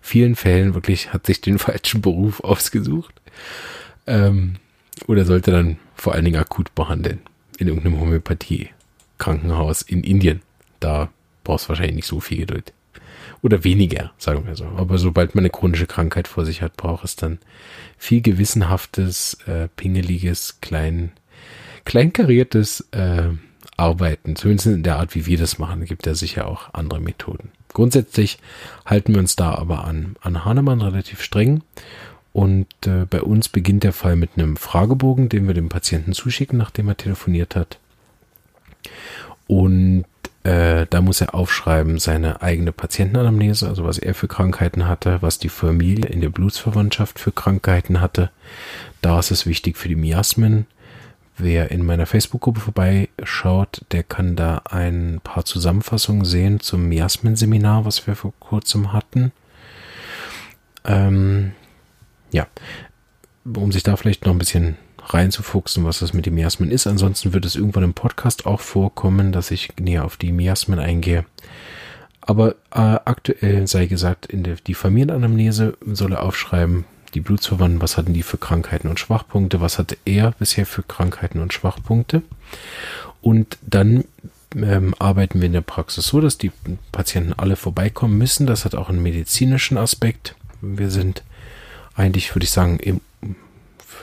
vielen 0.00 0.36
Fällen 0.36 0.74
wirklich, 0.74 1.12
hat 1.12 1.26
sich 1.26 1.40
den 1.40 1.58
falschen 1.58 2.00
Beruf 2.00 2.40
ausgesucht 2.40 3.14
ähm, 4.06 4.56
oder 5.06 5.24
sollte 5.24 5.50
dann 5.50 5.78
vor 5.94 6.14
allen 6.14 6.24
Dingen 6.24 6.40
akut 6.40 6.74
behandeln 6.74 7.20
in 7.58 7.68
irgendeinem 7.68 8.00
Homöopathie-Krankenhaus 8.00 9.82
in 9.82 10.04
Indien. 10.04 10.42
Da 10.80 11.08
brauchst 11.44 11.66
du 11.66 11.68
wahrscheinlich 11.70 11.96
nicht 11.96 12.06
so 12.06 12.20
viel 12.20 12.38
Geduld. 12.38 12.72
Oder 13.42 13.62
weniger, 13.64 14.10
sagen 14.18 14.46
wir 14.46 14.56
so. 14.56 14.64
Aber 14.76 14.98
sobald 14.98 15.34
man 15.34 15.42
eine 15.42 15.50
chronische 15.50 15.86
Krankheit 15.86 16.26
vor 16.26 16.44
sich 16.44 16.60
hat, 16.62 16.76
braucht 16.76 17.04
es 17.04 17.16
dann 17.16 17.38
viel 17.96 18.20
gewissenhaftes, 18.20 19.34
äh, 19.46 19.68
pingeliges, 19.76 20.60
klein, 20.60 21.12
kleinkariertes 21.84 22.88
äh, 22.92 23.28
Arbeiten. 23.76 24.34
Zumindest 24.34 24.66
in 24.66 24.82
der 24.82 24.96
Art, 24.96 25.14
wie 25.14 25.26
wir 25.26 25.38
das 25.38 25.58
machen, 25.58 25.84
gibt 25.84 26.06
ja 26.06 26.14
sicher 26.14 26.48
auch 26.48 26.74
andere 26.74 27.00
Methoden. 27.00 27.52
Grundsätzlich 27.72 28.38
halten 28.84 29.14
wir 29.14 29.20
uns 29.20 29.36
da 29.36 29.54
aber 29.54 29.84
an, 29.84 30.16
an 30.20 30.44
Hahnemann 30.44 30.80
relativ 30.80 31.22
streng. 31.22 31.62
Und 32.32 32.68
äh, 32.86 33.04
bei 33.08 33.22
uns 33.22 33.48
beginnt 33.48 33.84
der 33.84 33.92
Fall 33.92 34.16
mit 34.16 34.30
einem 34.36 34.56
Fragebogen, 34.56 35.28
den 35.28 35.46
wir 35.46 35.54
dem 35.54 35.68
Patienten 35.68 36.12
zuschicken, 36.12 36.58
nachdem 36.58 36.88
er 36.88 36.96
telefoniert 36.96 37.56
hat. 37.56 37.78
Und 39.46 40.04
äh, 40.48 40.86
da 40.88 41.02
muss 41.02 41.20
er 41.20 41.34
aufschreiben 41.34 41.98
seine 41.98 42.40
eigene 42.40 42.72
Patientenanamnese, 42.72 43.68
also 43.68 43.84
was 43.84 43.98
er 43.98 44.14
für 44.14 44.28
Krankheiten 44.28 44.88
hatte, 44.88 45.20
was 45.20 45.38
die 45.38 45.50
Familie 45.50 46.06
in 46.06 46.22
der 46.22 46.30
Blutsverwandtschaft 46.30 47.18
für 47.18 47.32
Krankheiten 47.32 48.00
hatte. 48.00 48.30
Da 49.02 49.18
ist 49.18 49.30
es 49.30 49.44
wichtig 49.44 49.76
für 49.76 49.88
die 49.88 49.94
Miasmen. 49.94 50.66
Wer 51.36 51.70
in 51.70 51.84
meiner 51.84 52.06
Facebook-Gruppe 52.06 52.60
vorbeischaut, 52.60 53.82
der 53.92 54.02
kann 54.02 54.36
da 54.36 54.62
ein 54.70 55.20
paar 55.22 55.44
Zusammenfassungen 55.44 56.24
sehen 56.24 56.60
zum 56.60 56.88
Miasmen-Seminar, 56.88 57.84
was 57.84 58.06
wir 58.06 58.16
vor 58.16 58.32
kurzem 58.40 58.94
hatten. 58.94 59.32
Ähm, 60.86 61.52
ja, 62.32 62.46
um 63.44 63.70
sich 63.70 63.82
da 63.82 63.96
vielleicht 63.96 64.24
noch 64.24 64.32
ein 64.32 64.38
bisschen 64.38 64.78
reinzufuchsen, 65.14 65.84
was 65.84 66.00
das 66.00 66.12
mit 66.12 66.26
dem 66.26 66.34
Miasmen 66.34 66.70
ist. 66.70 66.86
Ansonsten 66.86 67.32
wird 67.32 67.44
es 67.44 67.56
irgendwann 67.56 67.84
im 67.84 67.94
Podcast 67.94 68.46
auch 68.46 68.60
vorkommen, 68.60 69.32
dass 69.32 69.50
ich 69.50 69.70
näher 69.78 70.04
auf 70.04 70.16
die 70.16 70.32
Miasmen 70.32 70.78
eingehe. 70.78 71.24
Aber 72.20 72.52
äh, 72.72 72.98
aktuell 73.04 73.66
sei 73.66 73.86
gesagt, 73.86 74.26
in 74.26 74.42
der 74.42 74.56
die 74.56 74.74
Familienanamnese 74.74 75.78
soll 75.86 76.12
er 76.12 76.22
aufschreiben, 76.22 76.84
die 77.14 77.20
Blutsverwandten, 77.20 77.80
was 77.80 77.96
hatten 77.96 78.12
die 78.12 78.22
für 78.22 78.36
Krankheiten 78.36 78.88
und 78.88 79.00
Schwachpunkte, 79.00 79.60
was 79.60 79.78
hatte 79.78 79.96
er 80.04 80.32
bisher 80.32 80.66
für 80.66 80.82
Krankheiten 80.82 81.40
und 81.40 81.54
Schwachpunkte. 81.54 82.22
Und 83.22 83.56
dann 83.62 84.04
ähm, 84.54 84.94
arbeiten 84.98 85.40
wir 85.40 85.46
in 85.46 85.52
der 85.54 85.60
Praxis 85.62 86.06
so, 86.06 86.20
dass 86.20 86.38
die 86.38 86.52
Patienten 86.92 87.32
alle 87.32 87.56
vorbeikommen 87.56 88.18
müssen. 88.18 88.46
Das 88.46 88.64
hat 88.64 88.74
auch 88.74 88.88
einen 88.88 89.02
medizinischen 89.02 89.78
Aspekt. 89.78 90.34
Wir 90.60 90.90
sind 90.90 91.22
eigentlich, 91.94 92.34
würde 92.34 92.44
ich 92.44 92.50
sagen, 92.50 92.78
im 92.78 93.00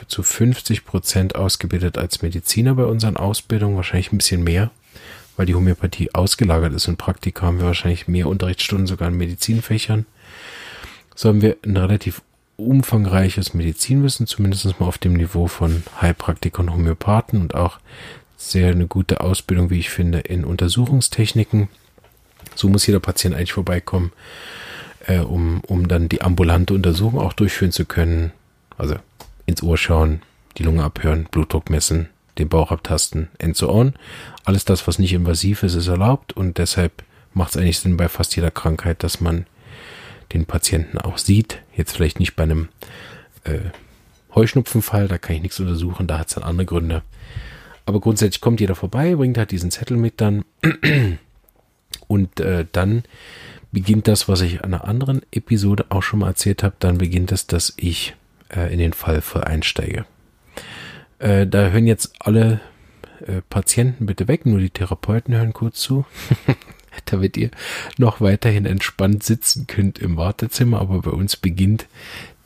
zu 0.08 0.22
50 0.22 0.84
Prozent 0.84 1.34
ausgebildet 1.34 1.98
als 1.98 2.22
Mediziner 2.22 2.74
bei 2.74 2.84
unseren 2.84 3.16
Ausbildungen, 3.16 3.76
wahrscheinlich 3.76 4.12
ein 4.12 4.18
bisschen 4.18 4.44
mehr, 4.44 4.70
weil 5.36 5.46
die 5.46 5.54
Homöopathie 5.54 6.14
ausgelagert 6.14 6.72
ist. 6.72 6.88
Und 6.88 6.96
Praktika 6.96 7.46
haben 7.46 7.58
wir 7.58 7.66
wahrscheinlich 7.66 8.08
mehr 8.08 8.28
Unterrichtsstunden 8.28 8.86
sogar 8.86 9.08
in 9.08 9.16
Medizinfächern. 9.16 10.06
So 11.14 11.30
haben 11.30 11.42
wir 11.42 11.56
ein 11.64 11.76
relativ 11.76 12.22
umfangreiches 12.56 13.54
Medizinwissen, 13.54 14.26
zumindest 14.26 14.80
mal 14.80 14.86
auf 14.86 14.98
dem 14.98 15.14
Niveau 15.14 15.46
von 15.46 15.82
Heilpraktikern 16.00 16.68
und 16.68 16.74
Homöopathen 16.74 17.40
und 17.40 17.54
auch 17.54 17.78
sehr 18.36 18.70
eine 18.70 18.86
gute 18.86 19.20
Ausbildung, 19.20 19.70
wie 19.70 19.78
ich 19.78 19.90
finde, 19.90 20.20
in 20.20 20.44
Untersuchungstechniken. 20.44 21.68
So 22.54 22.68
muss 22.68 22.86
jeder 22.86 23.00
Patient 23.00 23.34
eigentlich 23.34 23.52
vorbeikommen, 23.52 24.12
äh, 25.06 25.18
um, 25.18 25.60
um 25.66 25.88
dann 25.88 26.08
die 26.08 26.22
ambulante 26.22 26.74
Untersuchung 26.74 27.18
auch 27.18 27.32
durchführen 27.32 27.72
zu 27.72 27.84
können. 27.84 28.32
Also 28.78 28.96
ins 29.46 29.62
Ohr 29.62 29.76
schauen, 29.76 30.22
die 30.58 30.62
Lunge 30.62 30.84
abhören, 30.84 31.28
Blutdruck 31.30 31.70
messen, 31.70 32.08
den 32.38 32.48
Bauch 32.48 32.70
abtasten, 32.70 33.28
and 33.40 33.56
so 33.56 33.70
on. 33.70 33.94
Alles 34.44 34.64
das, 34.64 34.86
was 34.86 34.98
nicht 34.98 35.12
invasiv 35.12 35.62
ist, 35.62 35.74
ist 35.74 35.88
erlaubt 35.88 36.32
und 36.32 36.58
deshalb 36.58 37.04
macht 37.32 37.50
es 37.50 37.56
eigentlich 37.56 37.78
Sinn 37.78 37.96
bei 37.96 38.08
fast 38.08 38.34
jeder 38.36 38.50
Krankheit, 38.50 39.02
dass 39.02 39.20
man 39.20 39.46
den 40.32 40.46
Patienten 40.46 40.98
auch 40.98 41.18
sieht. 41.18 41.58
Jetzt 41.74 41.96
vielleicht 41.96 42.18
nicht 42.18 42.34
bei 42.34 42.44
einem 42.44 42.68
äh, 43.44 43.58
Heuschnupfenfall, 44.34 45.08
da 45.08 45.18
kann 45.18 45.36
ich 45.36 45.42
nichts 45.42 45.60
untersuchen, 45.60 46.06
da 46.06 46.18
hat 46.18 46.28
es 46.28 46.34
dann 46.34 46.44
andere 46.44 46.66
Gründe. 46.66 47.02
Aber 47.84 48.00
grundsätzlich 48.00 48.40
kommt 48.40 48.60
jeder 48.60 48.74
vorbei, 48.74 49.14
bringt 49.14 49.38
halt 49.38 49.52
diesen 49.52 49.70
Zettel 49.70 49.96
mit 49.96 50.20
dann 50.20 50.44
und 52.08 52.40
äh, 52.40 52.66
dann 52.72 53.04
beginnt 53.70 54.08
das, 54.08 54.28
was 54.28 54.40
ich 54.40 54.64
an 54.64 54.74
einer 54.74 54.84
anderen 54.84 55.22
Episode 55.30 55.86
auch 55.90 56.02
schon 56.02 56.20
mal 56.20 56.28
erzählt 56.28 56.62
habe, 56.62 56.74
dann 56.78 56.98
beginnt 56.98 57.32
es, 57.32 57.46
dass 57.46 57.74
ich 57.76 58.14
äh, 58.54 58.72
in 58.72 58.78
den 58.78 58.92
Fall 58.92 59.22
einsteige. 59.44 60.04
Äh, 61.18 61.46
da 61.46 61.68
hören 61.68 61.86
jetzt 61.86 62.14
alle 62.20 62.60
äh, 63.26 63.40
Patienten 63.48 64.06
bitte 64.06 64.28
weg, 64.28 64.46
nur 64.46 64.58
die 64.58 64.70
Therapeuten 64.70 65.34
hören 65.34 65.52
kurz 65.52 65.80
zu. 65.80 66.04
damit 67.04 67.36
ihr 67.36 67.50
noch 67.98 68.20
weiterhin 68.20 68.66
entspannt 68.66 69.22
sitzen 69.22 69.66
könnt 69.66 69.98
im 69.98 70.16
Wartezimmer. 70.16 70.80
Aber 70.80 71.02
bei 71.02 71.10
uns 71.10 71.36
beginnt 71.36 71.86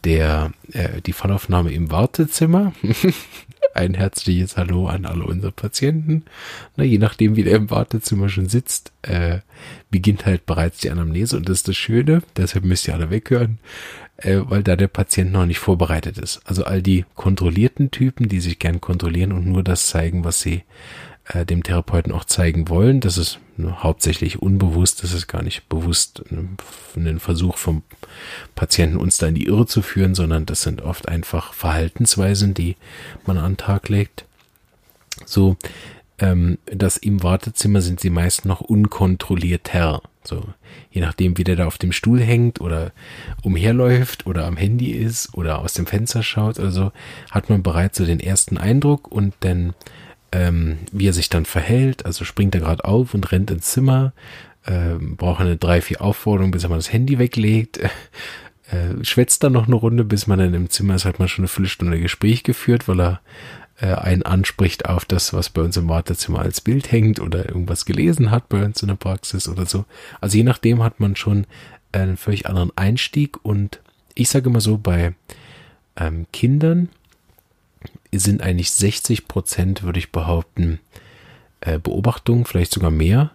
der, 0.05 0.53
äh, 0.73 1.01
die 1.03 1.13
Fallaufnahme 1.13 1.73
im 1.73 1.91
Wartezimmer. 1.91 2.73
Ein 3.75 3.95
herzliches 3.95 4.57
Hallo 4.57 4.89
an 4.89 5.07
alle 5.07 5.25
unsere 5.25 5.53
Patienten. 5.53 6.25
Na, 6.77 6.83
je 6.83 6.99
nachdem, 6.99 7.37
wie 7.37 7.45
der 7.45 7.57
im 7.57 7.71
Wartezimmer 7.71 8.29
schon 8.29 8.49
sitzt, 8.49 8.93
äh, 9.03 9.41
beginnt 9.91 10.27
halt 10.27 10.45
bereits 10.45 10.79
die 10.79 10.91
Anamnese 10.91 11.37
und 11.37 11.49
das 11.49 11.59
ist 11.59 11.69
das 11.69 11.77
Schöne, 11.77 12.23
deshalb 12.37 12.65
müsst 12.65 12.89
ihr 12.89 12.95
alle 12.95 13.11
weghören, 13.11 13.59
äh, 14.23 14.41
weil 14.45 14.63
da 14.63 14.77
der 14.77 14.89
Patient 14.89 15.33
noch 15.33 15.47
nicht 15.47 15.59
vorbereitet 15.59 16.19
ist. 16.19 16.41
Also 16.45 16.65
all 16.65 16.83
die 16.83 17.05
kontrollierten 17.15 17.91
Typen, 17.91 18.29
die 18.29 18.41
sich 18.41 18.59
gern 18.59 18.81
kontrollieren 18.81 19.33
und 19.33 19.47
nur 19.47 19.63
das 19.63 19.87
zeigen, 19.87 20.25
was 20.25 20.41
sie 20.41 20.63
äh, 21.27 21.47
dem 21.47 21.63
Therapeuten 21.63 22.13
auch 22.13 22.25
zeigen 22.25 22.69
wollen. 22.69 23.01
Das 23.01 23.17
ist 23.17 23.39
ne, 23.57 23.83
hauptsächlich 23.83 24.41
unbewusst, 24.41 25.03
das 25.03 25.13
ist 25.13 25.27
gar 25.27 25.43
nicht 25.43 25.69
bewusst 25.69 26.23
äh, 26.31 26.99
ein 26.99 27.21
Versuch 27.21 27.57
vom 27.57 27.83
Patienten, 28.55 28.97
uns 28.97 29.19
da 29.19 29.27
in 29.27 29.35
die 29.35 29.47
Irre 29.47 29.67
zu 29.67 29.83
führen, 29.83 30.15
sondern 30.15 30.47
das 30.47 30.63
sind 30.63 30.83
oft 30.83 31.09
einfach 31.09 31.53
Verhaltensweisen, 31.53 32.55
die 32.55 32.77
man 33.27 33.39
an 33.39 33.53
den 33.53 33.57
Tag 33.59 33.89
legt. 33.89 34.25
So, 35.25 35.57
ähm, 36.19 36.59
dass 36.67 36.97
im 36.97 37.23
Wartezimmer 37.23 37.81
sind 37.81 38.01
sie 38.01 38.11
meist 38.11 38.45
noch 38.45 38.61
unkontrollierter. 38.61 40.03
So, 40.23 40.45
je 40.91 41.01
nachdem, 41.01 41.39
wie 41.39 41.45
der 41.45 41.57
da 41.57 41.67
auf 41.67 41.79
dem 41.79 41.93
Stuhl 41.93 42.21
hängt 42.21 42.61
oder 42.61 42.93
umherläuft 43.43 44.27
oder 44.27 44.47
am 44.47 44.57
Handy 44.57 44.91
ist 44.91 45.35
oder 45.35 45.61
aus 45.61 45.73
dem 45.73 45.87
Fenster 45.87 46.23
schaut 46.23 46.59
oder 46.59 46.71
so, 46.71 46.93
hat 47.31 47.49
man 47.49 47.63
bereits 47.63 47.97
so 47.99 48.05
den 48.05 48.21
ersten 48.21 48.59
Eindruck 48.59 49.11
und 49.11 49.35
dann 49.41 49.75
ähm, 50.33 50.79
wie 50.93 51.09
er 51.09 51.13
sich 51.13 51.29
dann 51.29 51.45
verhält. 51.45 52.07
Also 52.07 52.25
springt 52.25 52.55
er 52.55 52.61
gerade 52.61 52.85
auf 52.85 53.15
und 53.15 53.33
rennt 53.33 53.51
ins 53.51 53.71
Zimmer, 53.71 54.13
ähm, 54.67 55.17
braucht 55.17 55.41
eine 55.41 55.57
drei, 55.57 55.81
vier 55.81 56.03
Aufforderungen, 56.03 56.53
bis 56.53 56.63
er 56.63 56.71
mal 56.71 56.77
das 56.77 56.93
Handy 56.93 57.19
weglegt. 57.19 57.81
Äh, 58.73 59.05
schwätzt 59.05 59.43
dann 59.43 59.55
noch 59.55 59.67
eine 59.67 59.75
Runde, 59.75 60.05
bis 60.05 60.29
man 60.29 60.39
dann 60.39 60.55
im 60.55 60.71
Zimmer 60.71 60.95
ist, 60.95 61.05
hat 61.05 61.19
man 61.19 61.27
schon 61.27 61.43
eine 61.43 61.49
Viertelstunde 61.49 61.99
Gespräch 61.99 62.45
geführt, 62.45 62.87
weil 62.87 63.01
er 63.01 63.21
äh, 63.81 63.95
einen 63.95 64.23
anspricht 64.23 64.87
auf 64.87 65.05
das, 65.05 65.33
was 65.33 65.51
bei 65.51 65.63
uns 65.63 65.77
im 65.77 65.89
Wartezimmer 65.89 66.41
als 66.41 66.61
Bild 66.61 66.93
hängt 66.93 67.21
oder 67.21 67.49
irgendwas 67.49 67.85
gelesen 67.85 68.31
hat 68.31 68.49
bei 68.49 68.65
uns 68.65 68.83
in 68.83 68.89
der 68.89 68.95
Praxis 68.97 69.49
oder 69.49 69.67
so. 69.67 69.85
Also 70.21 70.37
je 70.37 70.45
nachdem 70.45 70.83
hat 70.83 71.01
man 71.01 71.17
schon 71.17 71.47
einen 71.93 72.17
völlig 72.17 72.47
anderen 72.47 72.71
Einstieg 72.77 73.45
und 73.45 73.81
ich 74.15 74.29
sage 74.29 74.51
immer 74.51 74.61
so, 74.61 74.79
bei 74.79 75.15
ähm, 75.97 76.27
Kindern 76.33 76.89
sind 78.13 78.43
eigentlich 78.43 78.71
60 78.73 79.29
Prozent, 79.29 79.83
würde 79.83 79.99
ich 79.99 80.13
behaupten, 80.13 80.81
äh, 81.61 81.79
Beobachtungen, 81.79 82.45
vielleicht 82.45 82.73
sogar 82.73 82.91
mehr, 82.91 83.31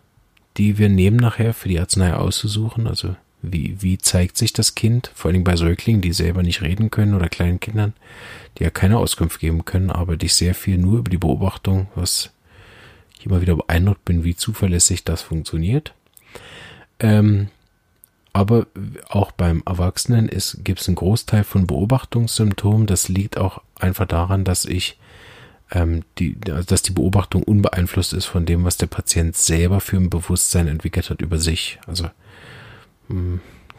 die 0.58 0.78
wir 0.78 0.90
nehmen 0.90 1.18
nachher 1.18 1.54
für 1.54 1.70
die 1.70 1.80
Arznei 1.80 2.14
auszusuchen. 2.14 2.88
Also 2.88 3.16
wie, 3.52 3.82
wie 3.82 3.98
zeigt 3.98 4.38
sich 4.38 4.54
das 4.54 4.76
Kind, 4.76 5.12
vor 5.14 5.32
allem 5.32 5.44
bei 5.44 5.56
Säuglingen, 5.56 6.02
die 6.02 6.14
selber 6.14 6.44
nicht 6.44 6.62
reden 6.62 6.92
können 6.92 7.14
oder 7.14 7.30
kleinen 7.30 7.60
Kindern, 7.60 7.94
die 8.58 8.64
ja 8.64 8.70
keine 8.70 8.98
Auskunft 8.98 9.40
geben 9.40 9.66
können, 9.66 9.92
arbeite 9.92 10.26
ich 10.26 10.34
sehr 10.34 10.56
viel 10.56 10.78
nur 10.78 11.00
über 11.00 11.10
die 11.10 11.18
Beobachtung, 11.18 11.88
was 11.96 12.32
ich 13.20 13.26
immer 13.26 13.42
wieder 13.42 13.56
beeindruckt 13.56 14.06
bin, 14.06 14.24
wie 14.24 14.36
zuverlässig 14.36 15.04
das 15.04 15.22
funktioniert. 15.22 15.94
Ähm, 17.00 17.50
aber 18.34 18.68
auch 19.08 19.32
beim 19.32 19.64
Erwachsenen 19.66 20.30
gibt 20.64 20.82
es 20.82 20.88
einen 20.88 20.96
Großteil 20.96 21.46
von 21.46 21.68
Beobachtungssymptomen. 21.68 22.86
Das 22.86 23.08
liegt 23.08 23.38
auch 23.38 23.62
einfach 23.80 24.06
daran, 24.06 24.44
dass 24.44 24.66
ich 24.66 25.00
ähm, 25.72 26.04
die, 26.20 26.40
dass 26.40 26.82
die 26.82 26.92
Beobachtung 26.92 27.44
unbeeinflusst 27.44 28.14
ist 28.14 28.26
von 28.26 28.46
dem, 28.46 28.64
was 28.66 28.78
der 28.78 28.88
Patient 28.88 29.36
selber 29.36 29.80
für 29.80 29.98
ein 29.98 30.10
Bewusstsein 30.10 30.68
entwickelt 30.68 31.10
hat 31.10 31.22
über 31.22 31.38
sich. 31.38 31.80
Also 31.88 32.10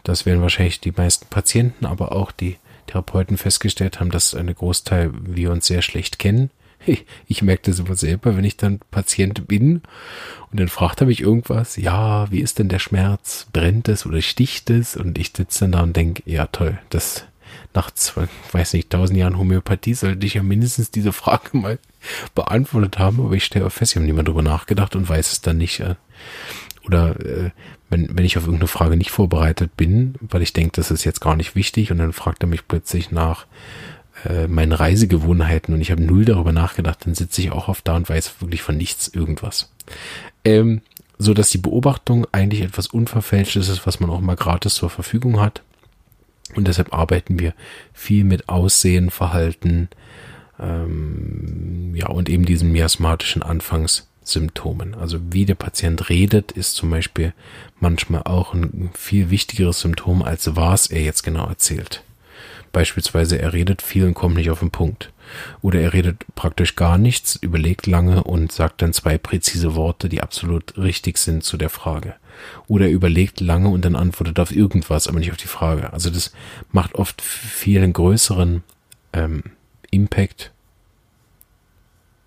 das 0.04 0.26
werden 0.26 0.42
wahrscheinlich 0.42 0.80
die 0.80 0.92
meisten 0.92 1.26
Patienten, 1.28 1.86
aber 1.86 2.12
auch 2.12 2.30
die 2.30 2.56
Therapeuten 2.86 3.36
festgestellt 3.36 3.98
haben, 3.98 4.10
dass 4.10 4.34
eine 4.34 4.54
Großteil 4.54 5.12
wir 5.14 5.50
uns 5.50 5.66
sehr 5.66 5.82
schlecht 5.82 6.18
kennen 6.18 6.50
ich 7.26 7.42
merke 7.42 7.70
das 7.70 7.78
immer 7.78 7.96
selber, 7.96 8.36
wenn 8.36 8.44
ich 8.44 8.56
dann 8.56 8.80
Patient 8.90 9.46
bin 9.46 9.82
und 10.50 10.60
dann 10.60 10.68
fragt 10.68 11.00
er 11.00 11.06
mich 11.06 11.20
irgendwas, 11.20 11.76
ja, 11.76 12.30
wie 12.30 12.40
ist 12.40 12.58
denn 12.58 12.68
der 12.68 12.78
Schmerz? 12.78 13.46
Brennt 13.52 13.88
es 13.88 14.06
oder 14.06 14.20
sticht 14.22 14.70
es? 14.70 14.96
Und 14.96 15.18
ich 15.18 15.32
sitze 15.34 15.60
dann 15.60 15.72
da 15.72 15.82
und 15.82 15.96
denke, 15.96 16.22
ja 16.26 16.46
toll, 16.46 16.78
das 16.90 17.24
nach 17.74 17.90
zwei, 17.90 18.28
weiß 18.52 18.72
nicht, 18.72 18.90
tausend 18.90 19.18
Jahren 19.18 19.38
Homöopathie 19.38 19.94
sollte 19.94 20.26
ich 20.26 20.34
ja 20.34 20.42
mindestens 20.42 20.90
diese 20.90 21.12
Frage 21.12 21.56
mal 21.56 21.78
beantwortet 22.34 22.98
haben, 22.98 23.20
aber 23.20 23.34
ich 23.34 23.44
stelle 23.44 23.68
fest, 23.70 23.92
ich 23.92 23.96
habe 23.96 24.06
niemand 24.06 24.28
drüber 24.28 24.42
nachgedacht 24.42 24.96
und 24.96 25.08
weiß 25.08 25.32
es 25.32 25.40
dann 25.40 25.58
nicht. 25.58 25.82
Oder 26.86 27.20
äh, 27.20 27.50
wenn, 27.90 28.16
wenn 28.16 28.24
ich 28.24 28.38
auf 28.38 28.44
irgendeine 28.44 28.68
Frage 28.68 28.96
nicht 28.96 29.10
vorbereitet 29.10 29.76
bin, 29.76 30.14
weil 30.20 30.42
ich 30.42 30.52
denke, 30.52 30.72
das 30.72 30.90
ist 30.90 31.04
jetzt 31.04 31.20
gar 31.20 31.36
nicht 31.36 31.54
wichtig 31.54 31.90
und 31.90 31.98
dann 31.98 32.12
fragt 32.12 32.42
er 32.42 32.48
mich 32.48 32.66
plötzlich 32.66 33.10
nach, 33.10 33.46
äh, 34.24 34.46
meinen 34.46 34.72
Reisegewohnheiten 34.72 35.74
und 35.74 35.80
ich 35.80 35.90
habe 35.90 36.02
null 36.02 36.24
darüber 36.24 36.52
nachgedacht, 36.52 37.04
dann 37.04 37.14
sitze 37.14 37.42
ich 37.42 37.52
auch 37.52 37.68
oft 37.68 37.86
da 37.86 37.96
und 37.96 38.08
weiß 38.08 38.40
wirklich 38.40 38.62
von 38.62 38.76
nichts 38.76 39.08
irgendwas. 39.08 39.72
Ähm, 40.44 40.80
so 41.18 41.34
dass 41.34 41.50
die 41.50 41.58
Beobachtung 41.58 42.26
eigentlich 42.32 42.62
etwas 42.62 42.88
Unverfälschtes 42.88 43.68
ist, 43.68 43.86
was 43.86 44.00
man 44.00 44.10
auch 44.10 44.20
mal 44.20 44.36
gratis 44.36 44.74
zur 44.74 44.90
Verfügung 44.90 45.40
hat. 45.40 45.62
Und 46.54 46.68
deshalb 46.68 46.94
arbeiten 46.94 47.38
wir 47.38 47.54
viel 47.92 48.24
mit 48.24 48.48
Aussehen, 48.48 49.10
Verhalten, 49.10 49.88
ähm, 50.60 51.94
ja, 51.94 52.08
und 52.08 52.28
eben 52.28 52.44
diesen 52.44 52.72
miasmatischen 52.72 53.42
Anfangssymptomen. 54.26 54.94
Also 54.94 55.18
wie 55.30 55.46
der 55.46 55.54
Patient 55.54 56.08
redet, 56.08 56.52
ist 56.52 56.74
zum 56.74 56.90
Beispiel 56.90 57.32
manchmal 57.78 58.22
auch 58.24 58.54
ein 58.54 58.90
viel 58.94 59.30
wichtigeres 59.30 59.80
Symptom, 59.80 60.22
als 60.22 60.56
was 60.56 60.88
er 60.88 61.02
jetzt 61.02 61.22
genau 61.22 61.46
erzählt. 61.46 62.02
Beispielsweise 62.72 63.38
er 63.38 63.52
redet 63.52 63.80
viel 63.80 64.04
und 64.04 64.14
kommt 64.14 64.36
nicht 64.36 64.50
auf 64.50 64.58
den 64.58 64.70
Punkt. 64.70 65.12
Oder 65.62 65.80
er 65.80 65.92
redet 65.92 66.24
praktisch 66.34 66.76
gar 66.76 66.98
nichts, 66.98 67.36
überlegt 67.36 67.86
lange 67.86 68.22
und 68.24 68.52
sagt 68.52 68.82
dann 68.82 68.92
zwei 68.92 69.16
präzise 69.16 69.74
Worte, 69.74 70.08
die 70.08 70.20
absolut 70.20 70.76
richtig 70.76 71.18
sind 71.18 71.42
zu 71.42 71.56
der 71.56 71.70
Frage. 71.70 72.14
Oder 72.66 72.86
er 72.86 72.92
überlegt 72.92 73.40
lange 73.40 73.68
und 73.68 73.84
dann 73.84 73.96
antwortet 73.96 74.38
auf 74.40 74.54
irgendwas, 74.54 75.08
aber 75.08 75.18
nicht 75.18 75.30
auf 75.30 75.38
die 75.38 75.46
Frage. 75.46 75.92
Also 75.92 76.10
das 76.10 76.32
macht 76.70 76.94
oft 76.96 77.22
viel 77.22 77.90
größeren 77.90 78.62
ähm, 79.14 79.42
Impact 79.90 80.52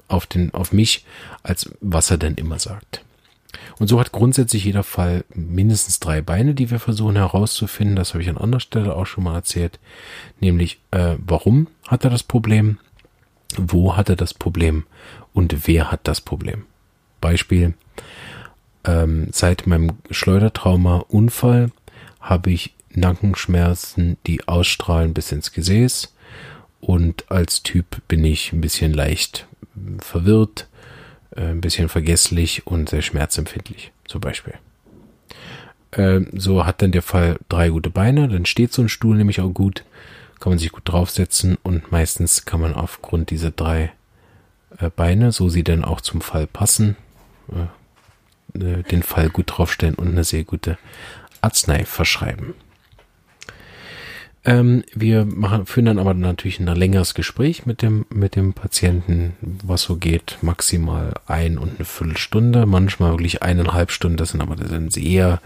auf 0.10 0.26
den, 0.26 0.54
auf 0.54 0.72
mich, 0.72 1.06
als 1.43 1.69
was 1.82 2.12
er 2.12 2.17
denn 2.17 2.36
immer 2.36 2.60
sagt. 2.60 3.04
Und 3.80 3.88
so 3.88 4.00
hat 4.00 4.12
grundsätzlich 4.12 4.65
jeder 4.65 4.84
Fall 4.84 5.24
mindestens 5.34 6.00
drei 6.00 6.22
Beine, 6.22 6.54
die 6.54 6.69
wir 6.69 6.80
versuchen 6.80 7.15
herauszufinden. 7.15 7.95
Das 7.95 8.13
habe 8.13 8.22
ich 8.22 8.30
an 8.30 8.38
anderer 8.38 8.60
Stelle 8.60 8.95
auch 8.95 9.06
schon 9.06 9.24
mal 9.24 9.36
erzählt. 9.36 9.80
Nämlich, 10.39 10.80
äh, 10.91 11.15
warum 11.17 11.67
hat 11.88 12.04
er 12.04 12.10
das 12.10 12.24
Problem? 12.24 12.78
Wo 13.56 13.95
hat 13.95 14.10
er 14.10 14.15
das 14.15 14.34
Problem? 14.34 14.86
Und 15.34 15.67
wer 15.67 15.91
hat 15.91 16.02
das 16.04 16.22
Problem? 16.22 16.65
Beispiel, 17.22 17.74
ähm, 18.84 19.30
seit 19.32 19.65
meinem 19.65 19.93
Schleudertrauma-Unfall 20.12 21.72
habe 22.19 22.52
ich 22.52 22.74
Nackenschmerzen, 22.91 24.17
die 24.28 24.48
ausstrahlen 24.48 25.13
bis 25.13 25.32
ins 25.32 25.52
Gesäß. 25.52 26.13
Und 26.81 27.29
als 27.29 27.63
Typ 27.63 28.01
bin 28.07 28.23
ich 28.23 28.53
ein 28.53 28.61
bisschen 28.61 28.93
leicht 28.93 29.47
verwirrt, 29.99 30.67
äh, 31.35 31.41
ein 31.41 31.61
bisschen 31.61 31.89
vergesslich 31.89 32.67
und 32.67 32.89
sehr 32.89 33.01
schmerzempfindlich, 33.01 33.91
zum 34.07 34.21
Beispiel. 34.21 34.53
Ähm, 35.91 36.29
so 36.33 36.65
hat 36.65 36.81
dann 36.81 36.91
der 36.91 37.01
Fall 37.01 37.37
drei 37.49 37.69
gute 37.69 37.89
Beine, 37.89 38.27
dann 38.27 38.45
steht 38.45 38.73
so 38.73 38.81
ein 38.81 38.89
Stuhl 38.89 39.17
nämlich 39.17 39.41
auch 39.41 39.49
gut, 39.49 39.83
kann 40.39 40.51
man 40.51 40.59
sich 40.59 40.71
gut 40.71 40.83
draufsetzen 40.85 41.57
und 41.63 41.91
meistens 41.91 42.45
kann 42.45 42.61
man 42.61 42.73
aufgrund 42.73 43.31
dieser 43.31 43.51
drei 43.51 43.91
äh, 44.77 44.89
Beine, 44.95 45.31
so 45.31 45.49
sie 45.49 45.63
dann 45.63 45.83
auch 45.83 46.01
zum 46.01 46.21
Fall 46.21 46.47
passen, 46.47 46.95
äh, 47.51 48.83
den 48.83 49.03
Fall 49.03 49.29
gut 49.29 49.45
draufstellen 49.47 49.95
und 49.95 50.07
eine 50.07 50.23
sehr 50.23 50.43
gute 50.43 50.77
Arznei 51.41 51.85
verschreiben. 51.85 52.53
Ähm, 54.45 54.84
wir 54.93 55.25
machen, 55.25 55.65
führen 55.65 55.86
dann 55.86 55.99
aber 55.99 56.13
natürlich 56.13 56.60
ein 56.60 56.67
längeres 56.67 57.13
Gespräch 57.13 57.65
mit 57.65 57.82
dem, 57.82 58.06
mit 58.10 58.36
dem 58.36 58.54
Patienten, 58.54 59.34
was 59.41 59.84
so 59.84 59.97
geht, 59.97 60.38
maximal 60.41 61.13
ein 61.28 61.58
und 61.58 61.75
eine 61.75 61.86
Viertelstunde, 61.86 62.65
manchmal 62.65 63.12
wirklich 63.12 63.43
eineinhalb 63.43 63.91
Stunden, 63.91 64.17
das 64.17 64.30
sind 64.30 64.41
aber 64.41 64.56
das 64.56 64.69
sind 64.69 64.93
sehr 64.93 65.41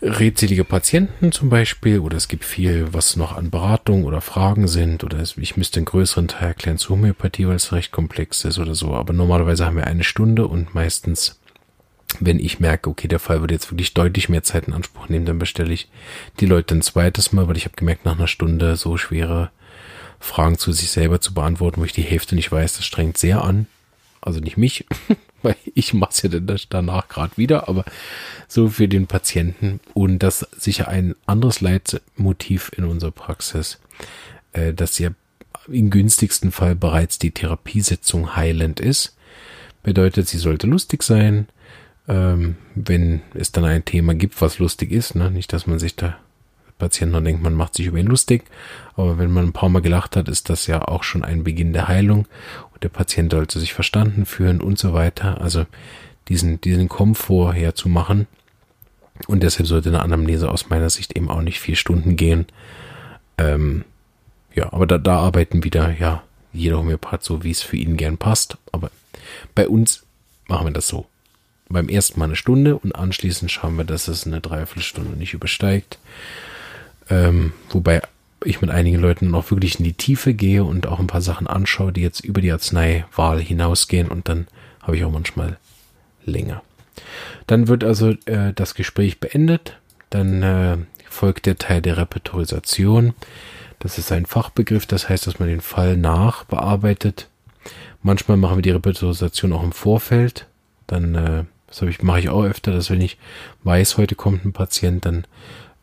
redselige 0.00 0.64
Patienten 0.64 1.32
zum 1.32 1.48
Beispiel, 1.48 1.98
oder 2.00 2.16
es 2.16 2.28
gibt 2.28 2.44
viel, 2.44 2.88
was 2.92 3.16
noch 3.16 3.36
an 3.36 3.50
Beratung 3.50 4.04
oder 4.04 4.20
Fragen 4.20 4.68
sind, 4.68 5.02
oder 5.02 5.18
ich 5.20 5.56
müsste 5.56 5.78
einen 5.78 5.84
größeren 5.86 6.28
Teil 6.28 6.48
erklären 6.48 6.78
zur 6.78 6.96
Homöopathie, 6.96 7.46
weil 7.48 7.56
es 7.56 7.72
recht 7.72 7.92
komplex 7.92 8.44
ist 8.44 8.58
oder 8.58 8.74
so, 8.74 8.94
aber 8.94 9.12
normalerweise 9.12 9.66
haben 9.66 9.76
wir 9.76 9.86
eine 9.86 10.04
Stunde 10.04 10.46
und 10.46 10.74
meistens 10.74 11.40
wenn 12.20 12.38
ich 12.38 12.60
merke, 12.60 12.90
okay, 12.90 13.08
der 13.08 13.18
Fall 13.18 13.40
würde 13.40 13.54
jetzt 13.54 13.70
wirklich 13.70 13.94
deutlich 13.94 14.28
mehr 14.28 14.42
Zeit 14.42 14.66
in 14.66 14.72
Anspruch 14.72 15.08
nehmen, 15.08 15.26
dann 15.26 15.38
bestelle 15.38 15.72
ich 15.72 15.88
die 16.40 16.46
Leute 16.46 16.74
ein 16.74 16.82
zweites 16.82 17.32
Mal, 17.32 17.48
weil 17.48 17.56
ich 17.56 17.64
habe 17.64 17.76
gemerkt, 17.76 18.04
nach 18.04 18.16
einer 18.16 18.28
Stunde 18.28 18.76
so 18.76 18.96
schwere 18.96 19.50
Fragen 20.20 20.56
zu 20.56 20.72
sich 20.72 20.90
selber 20.90 21.20
zu 21.20 21.34
beantworten, 21.34 21.80
wo 21.80 21.84
ich 21.84 21.92
die 21.92 22.02
Hälfte 22.02 22.34
nicht 22.34 22.52
weiß, 22.52 22.76
das 22.76 22.84
strengt 22.84 23.18
sehr 23.18 23.42
an. 23.42 23.66
Also 24.20 24.38
nicht 24.38 24.56
mich, 24.56 24.86
weil 25.42 25.56
ich 25.74 25.94
mache 25.94 26.12
es 26.12 26.22
ja 26.22 26.28
dann 26.28 26.60
danach 26.68 27.08
gerade 27.08 27.36
wieder, 27.36 27.68
aber 27.68 27.84
so 28.46 28.68
für 28.68 28.86
den 28.86 29.08
Patienten. 29.08 29.80
Und 29.94 30.20
das 30.20 30.46
sicher 30.56 30.88
ein 30.88 31.16
anderes 31.26 31.60
Leitmotiv 31.60 32.70
in 32.76 32.84
unserer 32.84 33.10
Praxis, 33.10 33.80
äh, 34.52 34.72
dass 34.72 34.98
ja 34.98 35.10
im 35.68 35.90
günstigsten 35.90 36.52
Fall 36.52 36.74
bereits 36.74 37.18
die 37.18 37.32
Therapiesitzung 37.32 38.36
heilend 38.36 38.80
ist. 38.80 39.16
Bedeutet, 39.82 40.28
sie 40.28 40.38
sollte 40.38 40.66
lustig 40.66 41.02
sein, 41.02 41.48
ähm, 42.08 42.56
wenn 42.74 43.22
es 43.34 43.52
dann 43.52 43.64
ein 43.64 43.84
Thema 43.84 44.14
gibt, 44.14 44.40
was 44.40 44.58
lustig 44.58 44.90
ist. 44.90 45.14
Ne? 45.14 45.30
Nicht, 45.30 45.52
dass 45.52 45.66
man 45.66 45.78
sich 45.78 45.96
da 45.96 46.16
Patient 46.78 47.14
dann 47.14 47.24
denkt, 47.24 47.42
man 47.42 47.54
macht 47.54 47.74
sich 47.74 47.86
über 47.86 47.98
ihn 47.98 48.08
lustig. 48.08 48.42
Aber 48.96 49.16
wenn 49.16 49.30
man 49.30 49.46
ein 49.46 49.52
paar 49.52 49.68
Mal 49.68 49.82
gelacht 49.82 50.16
hat, 50.16 50.28
ist 50.28 50.50
das 50.50 50.66
ja 50.66 50.82
auch 50.82 51.04
schon 51.04 51.22
ein 51.22 51.44
Beginn 51.44 51.72
der 51.72 51.86
Heilung. 51.86 52.26
Und 52.72 52.82
der 52.82 52.88
Patient 52.88 53.30
sollte 53.30 53.60
sich 53.60 53.72
verstanden 53.72 54.26
fühlen 54.26 54.60
und 54.60 54.78
so 54.78 54.92
weiter. 54.92 55.40
Also 55.40 55.64
diesen, 56.26 56.60
diesen 56.60 56.88
Komfort 56.88 57.52
herzumachen. 57.52 58.26
Und 59.28 59.44
deshalb 59.44 59.68
sollte 59.68 59.90
eine 59.90 60.02
Anamnese 60.02 60.50
aus 60.50 60.70
meiner 60.70 60.90
Sicht 60.90 61.16
eben 61.16 61.30
auch 61.30 61.42
nicht 61.42 61.60
vier 61.60 61.76
Stunden 61.76 62.16
gehen. 62.16 62.46
Ähm, 63.38 63.84
ja, 64.52 64.72
aber 64.72 64.88
da, 64.88 64.98
da 64.98 65.18
arbeiten 65.18 65.62
wieder, 65.62 65.96
ja, 65.96 66.24
jeder 66.52 66.78
Homöopath 66.78 67.22
so, 67.22 67.44
wie 67.44 67.52
es 67.52 67.62
für 67.62 67.76
ihn 67.76 67.96
gern 67.96 68.18
passt. 68.18 68.58
Aber 68.72 68.90
bei 69.54 69.68
uns 69.68 70.04
machen 70.48 70.66
wir 70.66 70.72
das 70.72 70.88
so 70.88 71.06
beim 71.72 71.88
ersten 71.88 72.18
Mal 72.18 72.26
eine 72.26 72.36
Stunde 72.36 72.76
und 72.76 72.94
anschließend 72.94 73.50
schauen 73.50 73.76
wir, 73.76 73.84
dass 73.84 74.08
es 74.08 74.26
eine 74.26 74.40
Dreiviertelstunde 74.40 75.16
nicht 75.16 75.34
übersteigt. 75.34 75.98
Ähm, 77.10 77.52
wobei 77.70 78.02
ich 78.44 78.60
mit 78.60 78.70
einigen 78.70 79.00
Leuten 79.00 79.30
noch 79.30 79.50
wirklich 79.50 79.78
in 79.78 79.84
die 79.84 79.92
Tiefe 79.92 80.34
gehe 80.34 80.64
und 80.64 80.86
auch 80.86 80.98
ein 80.98 81.06
paar 81.06 81.20
Sachen 81.20 81.46
anschaue, 81.46 81.92
die 81.92 82.02
jetzt 82.02 82.20
über 82.20 82.40
die 82.40 82.52
Arzneiwahl 82.52 83.40
hinausgehen 83.40 84.08
und 84.08 84.28
dann 84.28 84.46
habe 84.80 84.96
ich 84.96 85.04
auch 85.04 85.12
manchmal 85.12 85.58
länger. 86.24 86.62
Dann 87.46 87.68
wird 87.68 87.84
also 87.84 88.14
äh, 88.26 88.52
das 88.54 88.74
Gespräch 88.74 89.20
beendet, 89.20 89.76
dann 90.10 90.42
äh, 90.42 90.76
folgt 91.08 91.46
der 91.46 91.58
Teil 91.58 91.82
der 91.82 91.96
Repertorisation. 91.96 93.14
Das 93.78 93.98
ist 93.98 94.12
ein 94.12 94.26
Fachbegriff, 94.26 94.86
das 94.86 95.08
heißt, 95.08 95.26
dass 95.26 95.38
man 95.38 95.48
den 95.48 95.60
Fall 95.60 95.96
nachbearbeitet. 95.96 97.28
Manchmal 98.02 98.36
machen 98.36 98.58
wir 98.58 98.62
die 98.62 98.70
Repertorisation 98.70 99.52
auch 99.52 99.62
im 99.62 99.72
Vorfeld. 99.72 100.46
Dann 100.86 101.14
äh, 101.14 101.44
das 101.72 101.80
habe 101.80 101.90
ich, 101.90 102.02
mache 102.02 102.20
ich 102.20 102.28
auch 102.28 102.44
öfter, 102.44 102.70
dass 102.70 102.90
wenn 102.90 103.00
ich 103.00 103.16
weiß, 103.64 103.96
heute 103.96 104.14
kommt 104.14 104.44
ein 104.44 104.52
Patient, 104.52 105.06
dann 105.06 105.26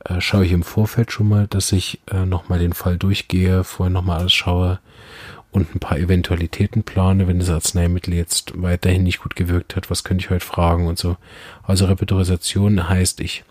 äh, 0.05 0.21
schaue 0.21 0.45
ich 0.45 0.51
im 0.51 0.61
Vorfeld 0.61 1.11
schon 1.11 1.27
mal, 1.27 1.47
dass 1.47 1.71
ich 1.71 1.99
äh, 2.11 2.27
nochmal 2.27 2.59
den 2.59 2.73
Fall 2.73 2.97
durchgehe, 2.97 3.63
vorher 3.63 3.91
nochmal 3.91 4.19
alles 4.19 4.33
schaue 4.33 4.79
und 5.51 5.73
ein 5.73 5.79
paar 5.79 5.97
Eventualitäten 5.97 6.83
plane, 6.83 7.27
wenn 7.27 7.39
das 7.39 7.49
Arzneimittel 7.49 8.13
jetzt 8.13 8.61
weiterhin 8.61 9.01
nicht 9.01 9.19
gut 9.19 9.35
gewirkt 9.35 9.75
hat, 9.75 9.89
was 9.89 10.03
könnte 10.03 10.23
ich 10.23 10.29
heute 10.29 10.45
fragen 10.45 10.85
und 10.85 10.99
so. 10.99 11.17
Also 11.63 11.85
Repertorisation 11.85 12.87
heißt, 12.87 13.19
ich 13.19 13.43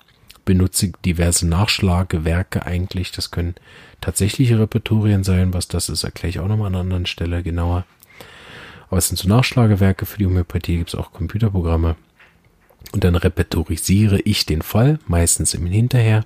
benutze 0.44 0.92
diverse 1.04 1.46
Nachschlagewerke 1.48 2.64
eigentlich. 2.64 3.10
Das 3.10 3.32
können 3.32 3.56
tatsächliche 4.00 4.60
Repertorien 4.60 5.24
sein. 5.24 5.52
Was 5.52 5.66
das 5.66 5.88
ist, 5.88 6.04
erkläre 6.04 6.30
ich 6.30 6.38
auch 6.38 6.46
nochmal 6.46 6.68
an 6.68 6.74
einer 6.74 6.82
anderen 6.82 7.06
Stelle 7.06 7.42
genauer. 7.42 7.84
Aber 8.88 8.98
es 8.98 9.08
sind 9.08 9.18
so 9.18 9.28
Nachschlagewerke 9.28 10.06
für 10.06 10.18
die 10.18 10.26
Homöopathie, 10.26 10.78
gibt 10.78 10.90
es 10.90 10.94
auch 10.94 11.12
Computerprogramme. 11.12 11.96
Und 12.92 13.04
dann 13.04 13.16
repertorisiere 13.16 14.20
ich 14.20 14.46
den 14.46 14.62
Fall, 14.62 14.98
meistens 15.06 15.54
im 15.54 15.66
Hinterher. 15.66 16.24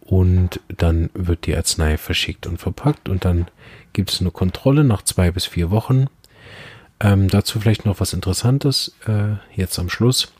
Und 0.00 0.60
dann 0.68 1.10
wird 1.14 1.46
die 1.46 1.56
Arznei 1.56 1.96
verschickt 1.96 2.46
und 2.46 2.58
verpackt. 2.58 3.08
Und 3.08 3.24
dann 3.24 3.46
gibt 3.92 4.12
es 4.12 4.20
eine 4.20 4.30
Kontrolle 4.30 4.84
nach 4.84 5.02
zwei 5.02 5.30
bis 5.30 5.46
vier 5.46 5.70
Wochen. 5.70 6.06
Ähm, 7.00 7.28
dazu 7.28 7.60
vielleicht 7.60 7.86
noch 7.86 8.00
was 8.00 8.12
Interessantes 8.12 8.94
äh, 9.06 9.36
jetzt 9.54 9.78
am 9.78 9.88
Schluss. 9.88 10.32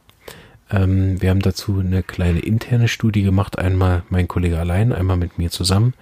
Ähm, 0.70 1.20
wir 1.20 1.30
haben 1.30 1.40
dazu 1.40 1.80
eine 1.80 2.02
kleine 2.02 2.40
interne 2.40 2.88
Studie 2.88 3.22
gemacht, 3.22 3.58
einmal 3.58 4.02
mein 4.08 4.28
Kollege 4.28 4.58
allein, 4.58 4.92
einmal 4.92 5.16
mit 5.16 5.38
mir 5.38 5.50
zusammen, 5.50 5.94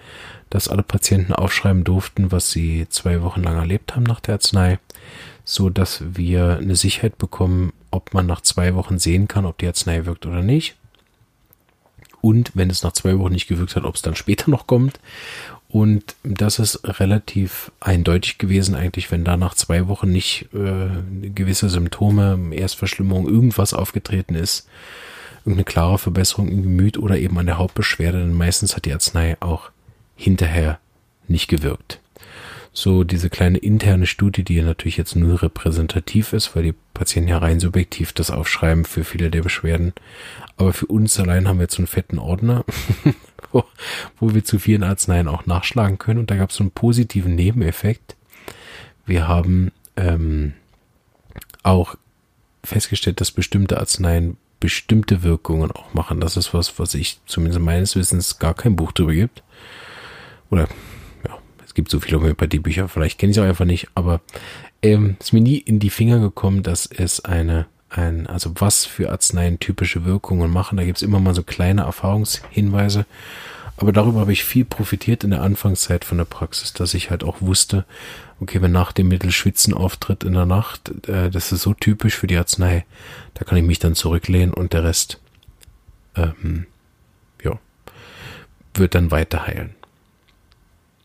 dass 0.49 0.67
alle 0.67 0.83
Patienten 0.83 1.33
aufschreiben 1.33 1.83
durften, 1.83 2.31
was 2.31 2.51
sie 2.51 2.87
zwei 2.89 3.21
Wochen 3.21 3.43
lang 3.43 3.55
erlebt 3.55 3.95
haben 3.95 4.03
nach 4.03 4.19
der 4.19 4.35
Arznei, 4.35 4.79
so 5.43 5.69
dass 5.69 6.03
wir 6.15 6.57
eine 6.57 6.75
Sicherheit 6.75 7.17
bekommen, 7.17 7.73
ob 7.93 8.13
man 8.13 8.25
nach 8.25 8.41
zwei 8.41 8.75
Wochen 8.75 8.97
sehen 8.97 9.27
kann, 9.27 9.45
ob 9.45 9.57
die 9.59 9.67
Arznei 9.67 10.05
wirkt 10.05 10.25
oder 10.25 10.41
nicht. 10.41 10.75
Und 12.21 12.51
wenn 12.55 12.69
es 12.69 12.83
nach 12.83 12.93
zwei 12.93 13.19
Wochen 13.19 13.33
nicht 13.33 13.47
gewirkt 13.47 13.75
hat, 13.75 13.83
ob 13.83 13.95
es 13.95 14.01
dann 14.01 14.15
später 14.15 14.49
noch 14.49 14.65
kommt. 14.65 14.99
Und 15.69 16.15
das 16.23 16.59
ist 16.59 16.81
relativ 16.99 17.71
eindeutig 17.79 18.37
gewesen 18.37 18.75
eigentlich, 18.75 19.11
wenn 19.11 19.23
da 19.23 19.37
nach 19.37 19.55
zwei 19.55 19.87
Wochen 19.87 20.11
nicht 20.11 20.47
äh, 20.53 21.29
gewisse 21.29 21.69
Symptome, 21.69 22.55
Erstverschlimmung, 22.55 23.27
irgendwas 23.27 23.73
aufgetreten 23.73 24.35
ist, 24.35 24.67
irgendeine 25.39 25.65
klare 25.65 25.97
Verbesserung 25.97 26.47
im 26.47 26.63
Gemüt 26.63 26.97
oder 26.97 27.17
eben 27.17 27.37
an 27.39 27.47
der 27.47 27.57
Hauptbeschwerde, 27.57 28.19
dann 28.19 28.33
meistens 28.33 28.75
hat 28.75 28.85
die 28.85 28.93
Arznei 28.93 29.35
auch 29.39 29.71
hinterher 30.15 30.79
nicht 31.27 31.47
gewirkt 31.47 31.99
so 32.75 33.03
diese 33.03 33.29
kleine 33.29 33.59
interne 33.59 34.07
Studie, 34.07 34.43
die 34.43 34.59
natürlich 34.61 34.97
jetzt 34.97 35.15
nur 35.15 35.43
repräsentativ 35.43 36.33
ist, 36.33 36.55
weil 36.55 36.63
die 36.63 36.73
Patienten 36.95 37.29
ja 37.29 37.37
rein 37.37 37.59
subjektiv 37.59 38.13
das 38.13 38.31
aufschreiben 38.31 38.83
für 38.83 39.03
viele 39.03 39.29
der 39.29 39.43
Beschwerden. 39.43 39.93
Aber 40.57 40.73
für 40.73 40.87
uns 40.87 41.19
allein 41.19 41.47
haben 41.47 41.57
wir 41.57 41.63
jetzt 41.63 41.77
einen 41.77 41.87
fetten 41.87 42.17
Ordner, 42.17 42.65
wo, 43.51 43.63
wo 44.19 44.33
wir 44.33 44.43
zu 44.43 44.57
vielen 44.57 44.83
Arzneien 44.83 45.27
auch 45.27 45.45
nachschlagen 45.45 45.99
können. 45.99 46.19
Und 46.19 46.31
da 46.31 46.35
gab 46.35 46.49
es 46.49 46.55
so 46.55 46.63
einen 46.63 46.71
positiven 46.71 47.35
Nebeneffekt. 47.35 48.15
Wir 49.05 49.27
haben 49.27 49.71
ähm, 49.95 50.53
auch 51.61 51.95
festgestellt, 52.63 53.21
dass 53.21 53.31
bestimmte 53.31 53.79
Arzneien 53.79 54.37
bestimmte 54.59 55.21
Wirkungen 55.21 55.71
auch 55.71 55.93
machen. 55.93 56.21
Das 56.21 56.37
ist 56.37 56.53
was, 56.55 56.79
was 56.79 56.95
ich 56.95 57.19
zumindest 57.27 57.59
meines 57.61 57.95
Wissens 57.95 58.39
gar 58.39 58.55
kein 58.55 58.75
Buch 58.75 58.93
darüber 58.93 59.13
gibt. 59.13 59.43
Oder 60.49 60.69
es 61.73 61.75
gibt 61.75 61.89
so 61.89 61.99
viele 61.99 62.17
Homöopathiebücher, 62.19 62.87
vielleicht 62.87 63.17
kenne 63.17 63.31
ich 63.31 63.37
es 63.37 63.43
auch 63.43 63.47
einfach 63.47 63.65
nicht, 63.65 63.87
aber 63.95 64.21
ähm, 64.83 65.17
ist 65.19 65.33
mir 65.33 65.41
nie 65.41 65.57
in 65.57 65.79
die 65.79 65.89
Finger 65.89 66.19
gekommen, 66.19 66.61
dass 66.61 66.85
es 66.85 67.25
eine, 67.25 67.65
ein, 67.89 68.27
also 68.27 68.51
was 68.59 68.85
für 68.85 69.11
Arzneien 69.11 69.57
typische 69.57 70.05
Wirkungen 70.05 70.51
machen. 70.51 70.77
Da 70.77 70.83
gibt 70.83 70.97
es 70.97 71.01
immer 71.01 71.19
mal 71.19 71.33
so 71.33 71.41
kleine 71.41 71.81
Erfahrungshinweise. 71.81 73.07
Aber 73.75 73.91
darüber 73.91 74.19
habe 74.19 74.33
ich 74.33 74.43
viel 74.43 74.65
profitiert 74.65 75.23
in 75.23 75.31
der 75.31 75.41
Anfangszeit 75.41 76.05
von 76.05 76.19
der 76.19 76.25
Praxis, 76.25 76.73
dass 76.73 76.93
ich 76.93 77.09
halt 77.09 77.23
auch 77.23 77.41
wusste, 77.41 77.85
okay, 78.39 78.61
wenn 78.61 78.71
nach 78.71 78.91
dem 78.91 79.07
Mittel 79.07 79.31
Schwitzen 79.31 79.73
auftritt 79.73 80.23
in 80.23 80.33
der 80.33 80.45
Nacht, 80.45 81.07
äh, 81.07 81.31
das 81.31 81.51
ist 81.51 81.63
so 81.63 81.73
typisch 81.73 82.15
für 82.15 82.27
die 82.27 82.37
Arznei, 82.37 82.85
da 83.33 83.45
kann 83.45 83.57
ich 83.57 83.63
mich 83.63 83.79
dann 83.79 83.95
zurücklehnen 83.95 84.53
und 84.53 84.73
der 84.73 84.83
Rest, 84.83 85.19
ähm, 86.15 86.67
ja, 87.43 87.57
wird 88.75 88.93
dann 88.93 89.09
weiter 89.09 89.47
heilen. 89.47 89.73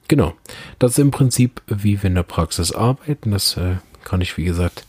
Genau. 0.09 0.35
Das 0.79 0.93
ist 0.93 0.99
im 0.99 1.11
Prinzip, 1.11 1.63
wie 1.67 2.03
wir 2.03 2.09
in 2.09 2.15
der 2.15 2.23
Praxis 2.23 2.73
arbeiten. 2.73 3.31
Das 3.31 3.57
äh, 3.57 3.77
kann 4.05 4.23
ich, 4.23 4.37
wie 4.37 4.45
gesagt, 4.45 4.87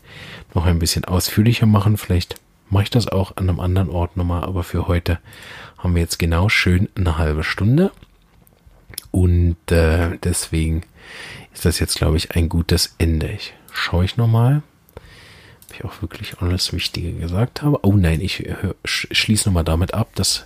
noch 0.53 0.65
ein 0.65 0.79
bisschen 0.79 1.05
ausführlicher 1.05 1.65
machen. 1.65 1.97
Vielleicht 1.97 2.35
mache 2.69 2.83
ich 2.83 2.89
das 2.89 3.07
auch 3.07 3.35
an 3.37 3.49
einem 3.49 3.59
anderen 3.59 3.89
Ort 3.89 4.17
nochmal, 4.17 4.43
aber 4.43 4.63
für 4.63 4.87
heute 4.87 5.19
haben 5.77 5.95
wir 5.95 6.01
jetzt 6.01 6.19
genau 6.19 6.49
schön 6.49 6.89
eine 6.95 7.17
halbe 7.17 7.43
Stunde. 7.43 7.91
Und 9.11 9.57
äh, 9.71 10.17
deswegen 10.23 10.83
ist 11.53 11.65
das 11.65 11.79
jetzt, 11.79 11.97
glaube 11.97 12.17
ich, 12.17 12.35
ein 12.35 12.47
gutes 12.47 12.95
Ende. 12.97 13.27
Ich 13.27 13.53
schaue 13.71 14.05
ich 14.05 14.17
nochmal, 14.17 14.61
ob 15.67 15.75
ich 15.75 15.83
auch 15.83 16.01
wirklich 16.01 16.39
alles 16.39 16.71
Wichtige 16.73 17.11
gesagt 17.13 17.61
habe. 17.61 17.79
Oh 17.83 17.93
nein, 17.93 18.21
ich 18.21 18.45
äh, 18.45 18.55
schließe 18.85 19.49
nochmal 19.49 19.63
damit 19.63 19.93
ab, 19.93 20.09
dass 20.15 20.45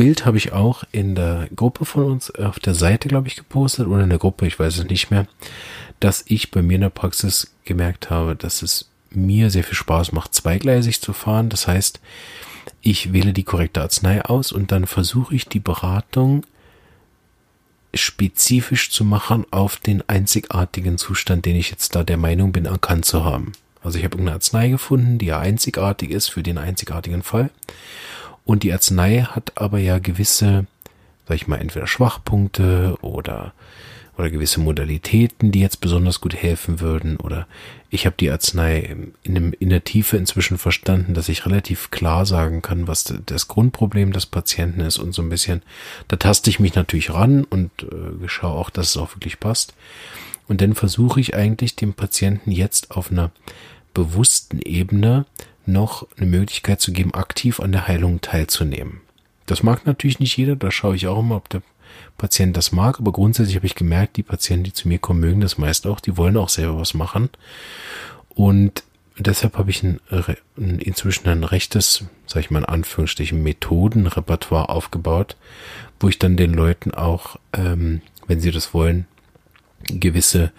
Bild 0.00 0.24
habe 0.24 0.38
ich 0.38 0.54
auch 0.54 0.84
in 0.92 1.14
der 1.14 1.46
Gruppe 1.54 1.84
von 1.84 2.04
uns 2.04 2.34
auf 2.34 2.58
der 2.58 2.72
Seite, 2.74 3.06
glaube 3.06 3.28
ich, 3.28 3.36
gepostet 3.36 3.86
oder 3.86 4.02
in 4.02 4.08
der 4.08 4.18
Gruppe, 4.18 4.46
ich 4.46 4.58
weiß 4.58 4.78
es 4.78 4.84
nicht 4.86 5.10
mehr, 5.10 5.26
dass 6.00 6.24
ich 6.26 6.50
bei 6.50 6.62
mir 6.62 6.76
in 6.76 6.80
der 6.80 6.88
Praxis 6.88 7.54
gemerkt 7.66 8.08
habe, 8.08 8.34
dass 8.34 8.62
es 8.62 8.88
mir 9.10 9.50
sehr 9.50 9.62
viel 9.62 9.74
Spaß 9.74 10.12
macht, 10.12 10.34
zweigleisig 10.34 11.02
zu 11.02 11.12
fahren. 11.12 11.50
Das 11.50 11.68
heißt, 11.68 12.00
ich 12.80 13.12
wähle 13.12 13.34
die 13.34 13.42
korrekte 13.42 13.82
Arznei 13.82 14.24
aus 14.24 14.52
und 14.52 14.72
dann 14.72 14.86
versuche 14.86 15.34
ich 15.34 15.44
die 15.44 15.60
Beratung 15.60 16.46
spezifisch 17.92 18.90
zu 18.90 19.04
machen 19.04 19.44
auf 19.50 19.76
den 19.76 20.02
einzigartigen 20.08 20.96
Zustand, 20.96 21.44
den 21.44 21.56
ich 21.56 21.70
jetzt 21.70 21.94
da 21.94 22.04
der 22.04 22.16
Meinung 22.16 22.52
bin, 22.52 22.64
erkannt 22.64 23.04
zu 23.04 23.26
haben. 23.26 23.52
Also 23.82 23.98
ich 23.98 24.04
habe 24.04 24.14
irgendeine 24.14 24.36
Arznei 24.36 24.70
gefunden, 24.70 25.18
die 25.18 25.26
ja 25.26 25.40
einzigartig 25.40 26.10
ist 26.10 26.28
für 26.28 26.42
den 26.42 26.56
einzigartigen 26.56 27.22
Fall. 27.22 27.50
Und 28.44 28.62
die 28.62 28.72
Arznei 28.72 29.22
hat 29.22 29.52
aber 29.56 29.78
ja 29.78 29.98
gewisse, 29.98 30.66
sag 31.28 31.36
ich 31.36 31.46
mal, 31.46 31.60
entweder 31.60 31.86
Schwachpunkte 31.86 32.96
oder, 33.02 33.52
oder 34.16 34.30
gewisse 34.30 34.60
Modalitäten, 34.60 35.52
die 35.52 35.60
jetzt 35.60 35.80
besonders 35.80 36.20
gut 36.20 36.34
helfen 36.34 36.80
würden 36.80 37.16
oder 37.16 37.46
ich 37.92 38.06
habe 38.06 38.16
die 38.18 38.30
Arznei 38.30 38.96
in, 39.24 39.34
dem, 39.34 39.52
in 39.52 39.68
der 39.68 39.82
Tiefe 39.82 40.16
inzwischen 40.16 40.58
verstanden, 40.58 41.12
dass 41.12 41.28
ich 41.28 41.44
relativ 41.44 41.90
klar 41.90 42.24
sagen 42.24 42.62
kann, 42.62 42.86
was 42.86 43.12
das 43.26 43.48
Grundproblem 43.48 44.12
des 44.12 44.26
Patienten 44.26 44.80
ist 44.80 44.98
und 44.98 45.12
so 45.12 45.22
ein 45.22 45.28
bisschen, 45.28 45.62
da 46.06 46.16
taste 46.16 46.50
ich 46.50 46.60
mich 46.60 46.76
natürlich 46.76 47.12
ran 47.12 47.44
und 47.44 47.70
äh, 47.82 48.28
schaue 48.28 48.56
auch, 48.56 48.70
dass 48.70 48.90
es 48.90 48.96
auch 48.96 49.16
wirklich 49.16 49.40
passt. 49.40 49.74
Und 50.46 50.60
dann 50.60 50.74
versuche 50.74 51.20
ich 51.20 51.34
eigentlich 51.34 51.76
dem 51.76 51.94
Patienten 51.94 52.52
jetzt 52.52 52.92
auf 52.92 53.10
einer 53.10 53.32
bewussten 53.92 54.60
Ebene 54.60 55.26
noch 55.66 56.06
eine 56.16 56.26
Möglichkeit 56.26 56.80
zu 56.80 56.92
geben, 56.92 57.14
aktiv 57.14 57.60
an 57.60 57.72
der 57.72 57.88
Heilung 57.88 58.20
teilzunehmen. 58.20 59.00
Das 59.46 59.62
mag 59.62 59.86
natürlich 59.86 60.20
nicht 60.20 60.36
jeder, 60.36 60.56
da 60.56 60.70
schaue 60.70 60.96
ich 60.96 61.06
auch 61.06 61.18
immer, 61.18 61.36
ob 61.36 61.48
der 61.48 61.62
Patient 62.18 62.56
das 62.56 62.72
mag, 62.72 63.00
aber 63.00 63.12
grundsätzlich 63.12 63.56
habe 63.56 63.66
ich 63.66 63.74
gemerkt, 63.74 64.16
die 64.16 64.22
Patienten, 64.22 64.64
die 64.64 64.72
zu 64.72 64.88
mir 64.88 64.98
kommen, 64.98 65.20
mögen 65.20 65.40
das 65.40 65.58
meist 65.58 65.86
auch, 65.86 66.00
die 66.00 66.16
wollen 66.16 66.36
auch 66.36 66.48
selber 66.48 66.78
was 66.78 66.94
machen. 66.94 67.30
Und 68.28 68.84
deshalb 69.18 69.58
habe 69.58 69.70
ich 69.70 69.82
ein, 69.82 70.00
ein, 70.56 70.78
inzwischen 70.78 71.28
ein 71.28 71.44
rechtes, 71.44 72.04
sage 72.26 72.40
ich 72.40 72.50
mal 72.50 72.60
in 72.60 72.64
Anführungsstrichen, 72.66 73.42
Methodenrepertoire 73.42 74.68
aufgebaut, 74.68 75.36
wo 75.98 76.08
ich 76.08 76.18
dann 76.18 76.36
den 76.36 76.54
Leuten 76.54 76.92
auch, 76.92 77.36
ähm, 77.52 78.02
wenn 78.26 78.40
sie 78.40 78.50
das 78.50 78.72
wollen, 78.74 79.06
gewisse 79.88 80.52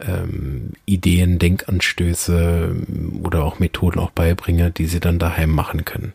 ähm, 0.00 0.72
Ideen, 0.86 1.38
Denkanstöße 1.38 2.74
oder 3.22 3.44
auch 3.44 3.58
Methoden 3.58 3.98
auch 3.98 4.10
beibringe, 4.10 4.70
die 4.70 4.86
sie 4.86 5.00
dann 5.00 5.18
daheim 5.18 5.50
machen 5.50 5.84
können. 5.84 6.12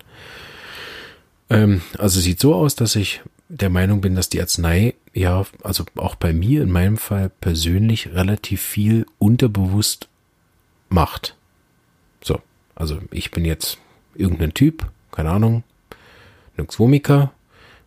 Ähm, 1.50 1.82
also 1.98 2.19
sieht 2.19 2.39
so 2.39 2.56
aus, 2.56 2.76
dass 2.76 2.96
ich 2.96 3.22
der 3.50 3.69
Meinung 3.69 4.02
bin, 4.02 4.15
dass 4.15 4.30
die 4.30 4.41
Arznei 4.41 4.96
ja, 5.13 5.46
also 5.63 5.86
auch 5.96 6.15
bei 6.15 6.34
mir 6.34 6.63
in 6.63 6.72
meinem 6.72 6.98
Fall 6.98 7.30
persönlich 7.30 8.13
relativ 8.13 8.62
viel 8.62 9.06
unterbewusst 9.19 10.10
macht. 10.89 11.36
So, 12.22 12.39
also 12.76 13.00
ich 13.12 13.32
bin 13.32 13.46
jetzt 13.46 13.78
irgendein 14.15 14.54
Typ, 14.54 14.88
keine 15.12 15.30
Ahnung, 15.30 15.63
Nux-Vomiker, 16.58 17.32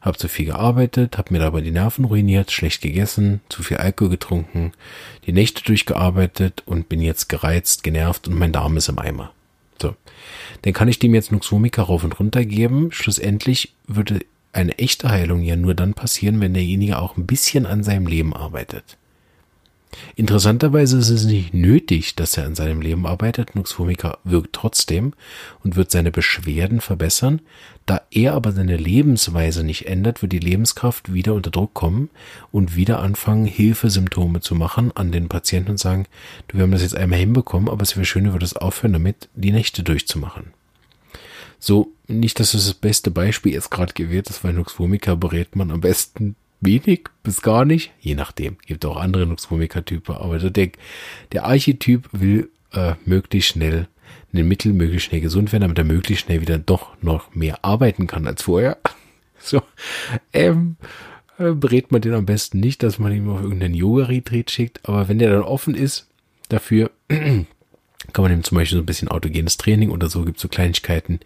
habe 0.06 0.16
zu 0.16 0.28
viel 0.28 0.46
gearbeitet, 0.46 1.18
habe 1.18 1.32
mir 1.32 1.40
dabei 1.40 1.60
die 1.60 1.70
Nerven 1.70 2.04
ruiniert, 2.04 2.52
schlecht 2.52 2.80
gegessen, 2.80 3.40
zu 3.48 3.62
viel 3.62 3.76
Alkohol 3.78 4.10
getrunken, 4.10 4.72
die 5.26 5.32
Nächte 5.32 5.62
durchgearbeitet 5.64 6.62
und 6.64 6.88
bin 6.88 7.00
jetzt 7.00 7.28
gereizt, 7.28 7.82
genervt 7.82 8.28
und 8.28 8.38
mein 8.38 8.52
Darm 8.52 8.76
ist 8.76 8.88
im 8.88 8.98
Eimer. 8.98 9.32
So, 9.80 9.94
dann 10.62 10.72
kann 10.72 10.88
ich 10.88 10.98
dem 10.98 11.14
jetzt 11.14 11.32
Nux 11.32 11.50
Vomica 11.50 11.82
rauf 11.82 12.04
und 12.04 12.18
runter 12.18 12.44
geben. 12.44 12.90
Schlussendlich 12.92 13.74
würde 13.86 14.20
eine 14.52 14.78
echte 14.78 15.10
Heilung 15.10 15.42
ja 15.42 15.56
nur 15.56 15.74
dann 15.74 15.92
passieren, 15.92 16.40
wenn 16.40 16.54
derjenige 16.54 16.98
auch 16.98 17.16
ein 17.16 17.26
bisschen 17.26 17.66
an 17.66 17.82
seinem 17.82 18.06
Leben 18.06 18.34
arbeitet. 18.34 18.96
Interessanterweise 20.14 20.98
ist 20.98 21.10
es 21.10 21.24
nicht 21.24 21.54
nötig, 21.54 22.16
dass 22.16 22.36
er 22.36 22.44
an 22.44 22.54
seinem 22.54 22.80
Leben 22.80 23.06
arbeitet. 23.06 23.54
Nux 23.54 23.78
vomica 23.78 24.18
wirkt 24.24 24.52
trotzdem 24.52 25.14
und 25.62 25.76
wird 25.76 25.90
seine 25.90 26.10
Beschwerden 26.10 26.80
verbessern. 26.80 27.40
Da 27.86 28.02
er 28.10 28.34
aber 28.34 28.52
seine 28.52 28.76
Lebensweise 28.76 29.62
nicht 29.62 29.86
ändert, 29.86 30.22
wird 30.22 30.32
die 30.32 30.38
Lebenskraft 30.38 31.12
wieder 31.12 31.34
unter 31.34 31.50
Druck 31.50 31.74
kommen 31.74 32.10
und 32.50 32.76
wieder 32.76 33.00
anfangen, 33.00 33.46
Hilfesymptome 33.46 34.40
zu 34.40 34.54
machen 34.54 34.92
an 34.94 35.12
den 35.12 35.28
Patienten 35.28 35.72
und 35.72 35.78
sagen, 35.78 36.06
du, 36.48 36.56
wir 36.56 36.64
haben 36.64 36.72
das 36.72 36.82
jetzt 36.82 36.96
einmal 36.96 37.18
hinbekommen, 37.18 37.68
aber 37.68 37.82
es 37.82 37.96
wäre 37.96 38.06
schön, 38.06 38.24
du 38.24 38.32
würdest 38.32 38.60
aufhören 38.60 38.94
damit, 38.94 39.28
die 39.34 39.52
Nächte 39.52 39.82
durchzumachen. 39.82 40.52
So, 41.58 41.92
nicht, 42.06 42.38
dass 42.38 42.54
es 42.54 42.66
das 42.66 42.74
beste 42.74 43.10
Beispiel 43.10 43.52
jetzt 43.52 43.70
gerade 43.70 43.94
gewählt 43.94 44.28
ist, 44.28 44.44
weil 44.44 44.52
Nux 44.52 44.78
vomica 44.78 45.14
berät 45.14 45.56
man 45.56 45.70
am 45.70 45.80
besten 45.80 46.36
wenig 46.60 47.08
bis 47.22 47.42
gar 47.42 47.64
nicht, 47.64 47.92
je 48.00 48.14
nachdem. 48.14 48.56
Gibt 48.66 48.84
auch 48.84 48.96
andere 48.96 49.26
Nuxvomica-Typen, 49.26 50.16
aber 50.16 50.38
der, 50.38 50.70
der 51.32 51.44
Archetyp 51.44 52.08
will 52.12 52.50
äh, 52.72 52.94
möglichst 53.04 53.50
schnell 53.50 53.88
ein 54.34 54.48
Mittel 54.48 54.72
möglichst 54.72 55.08
schnell 55.08 55.20
gesund 55.20 55.52
werden, 55.52 55.62
damit 55.62 55.78
er 55.78 55.84
möglichst 55.84 56.26
schnell 56.26 56.40
wieder 56.40 56.58
doch 56.58 57.00
noch 57.02 57.34
mehr 57.34 57.64
arbeiten 57.64 58.06
kann 58.06 58.26
als 58.26 58.42
vorher. 58.42 58.78
So, 59.38 59.62
ähm, 60.32 60.76
äh, 61.38 61.52
berät 61.52 61.92
man 61.92 62.00
den 62.00 62.14
am 62.14 62.26
besten 62.26 62.58
nicht, 62.58 62.82
dass 62.82 62.98
man 62.98 63.12
ihm 63.12 63.28
auf 63.28 63.42
irgendeinen 63.42 63.74
Yoga-Retreat 63.74 64.50
schickt, 64.50 64.88
aber 64.88 65.08
wenn 65.08 65.18
der 65.18 65.30
dann 65.30 65.42
offen 65.42 65.74
ist 65.74 66.08
dafür, 66.48 66.90
kann 68.12 68.22
man 68.22 68.32
ihm 68.32 68.44
zum 68.44 68.56
Beispiel 68.56 68.76
so 68.76 68.82
ein 68.82 68.86
bisschen 68.86 69.08
autogenes 69.08 69.56
Training 69.56 69.90
oder 69.90 70.08
so, 70.08 70.24
gibt 70.24 70.38
so 70.38 70.48
Kleinigkeiten, 70.48 71.20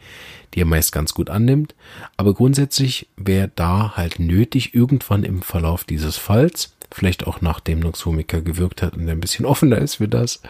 die 0.55 0.61
er 0.61 0.67
meist 0.67 0.93
ganz 0.93 1.15
gut 1.15 1.31
annimmt. 1.31 1.75
Aber 2.17 2.35
grundsätzlich 2.35 3.09
wäre 3.17 3.51
da 3.55 3.97
halt 3.97 4.19
nötig, 4.19 4.75
irgendwann 4.75 5.25
im 5.25 5.43
Verlauf 5.43 5.85
dieses 5.85 6.17
Falls, 6.17 6.75
vielleicht 6.91 7.27
auch 7.27 7.41
nachdem 7.41 7.81
Noxomica 7.81 8.41
gewirkt 8.41 8.83
hat 8.83 8.97
und 8.97 9.07
er 9.07 9.13
ein 9.13 9.21
bisschen 9.21 9.45
offener 9.47 9.79
ist 9.79 9.97
für 9.97 10.09
das, 10.09 10.43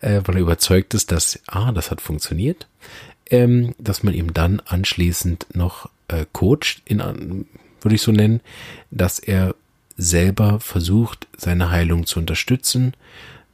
äh, 0.00 0.20
weil 0.24 0.36
er 0.36 0.42
überzeugt 0.42 0.94
ist, 0.94 1.12
dass, 1.12 1.40
ah, 1.46 1.72
das 1.72 1.90
hat 1.90 2.00
funktioniert, 2.00 2.66
ähm, 3.30 3.74
dass 3.78 4.02
man 4.02 4.14
ihm 4.14 4.34
dann 4.34 4.60
anschließend 4.60 5.54
noch 5.54 5.88
äh, 6.08 6.26
coacht, 6.32 6.82
in, 6.84 7.46
würde 7.80 7.94
ich 7.94 8.02
so 8.02 8.12
nennen, 8.12 8.40
dass 8.90 9.18
er 9.18 9.54
selber 9.96 10.60
versucht, 10.60 11.28
seine 11.36 11.70
Heilung 11.70 12.06
zu 12.06 12.18
unterstützen, 12.18 12.94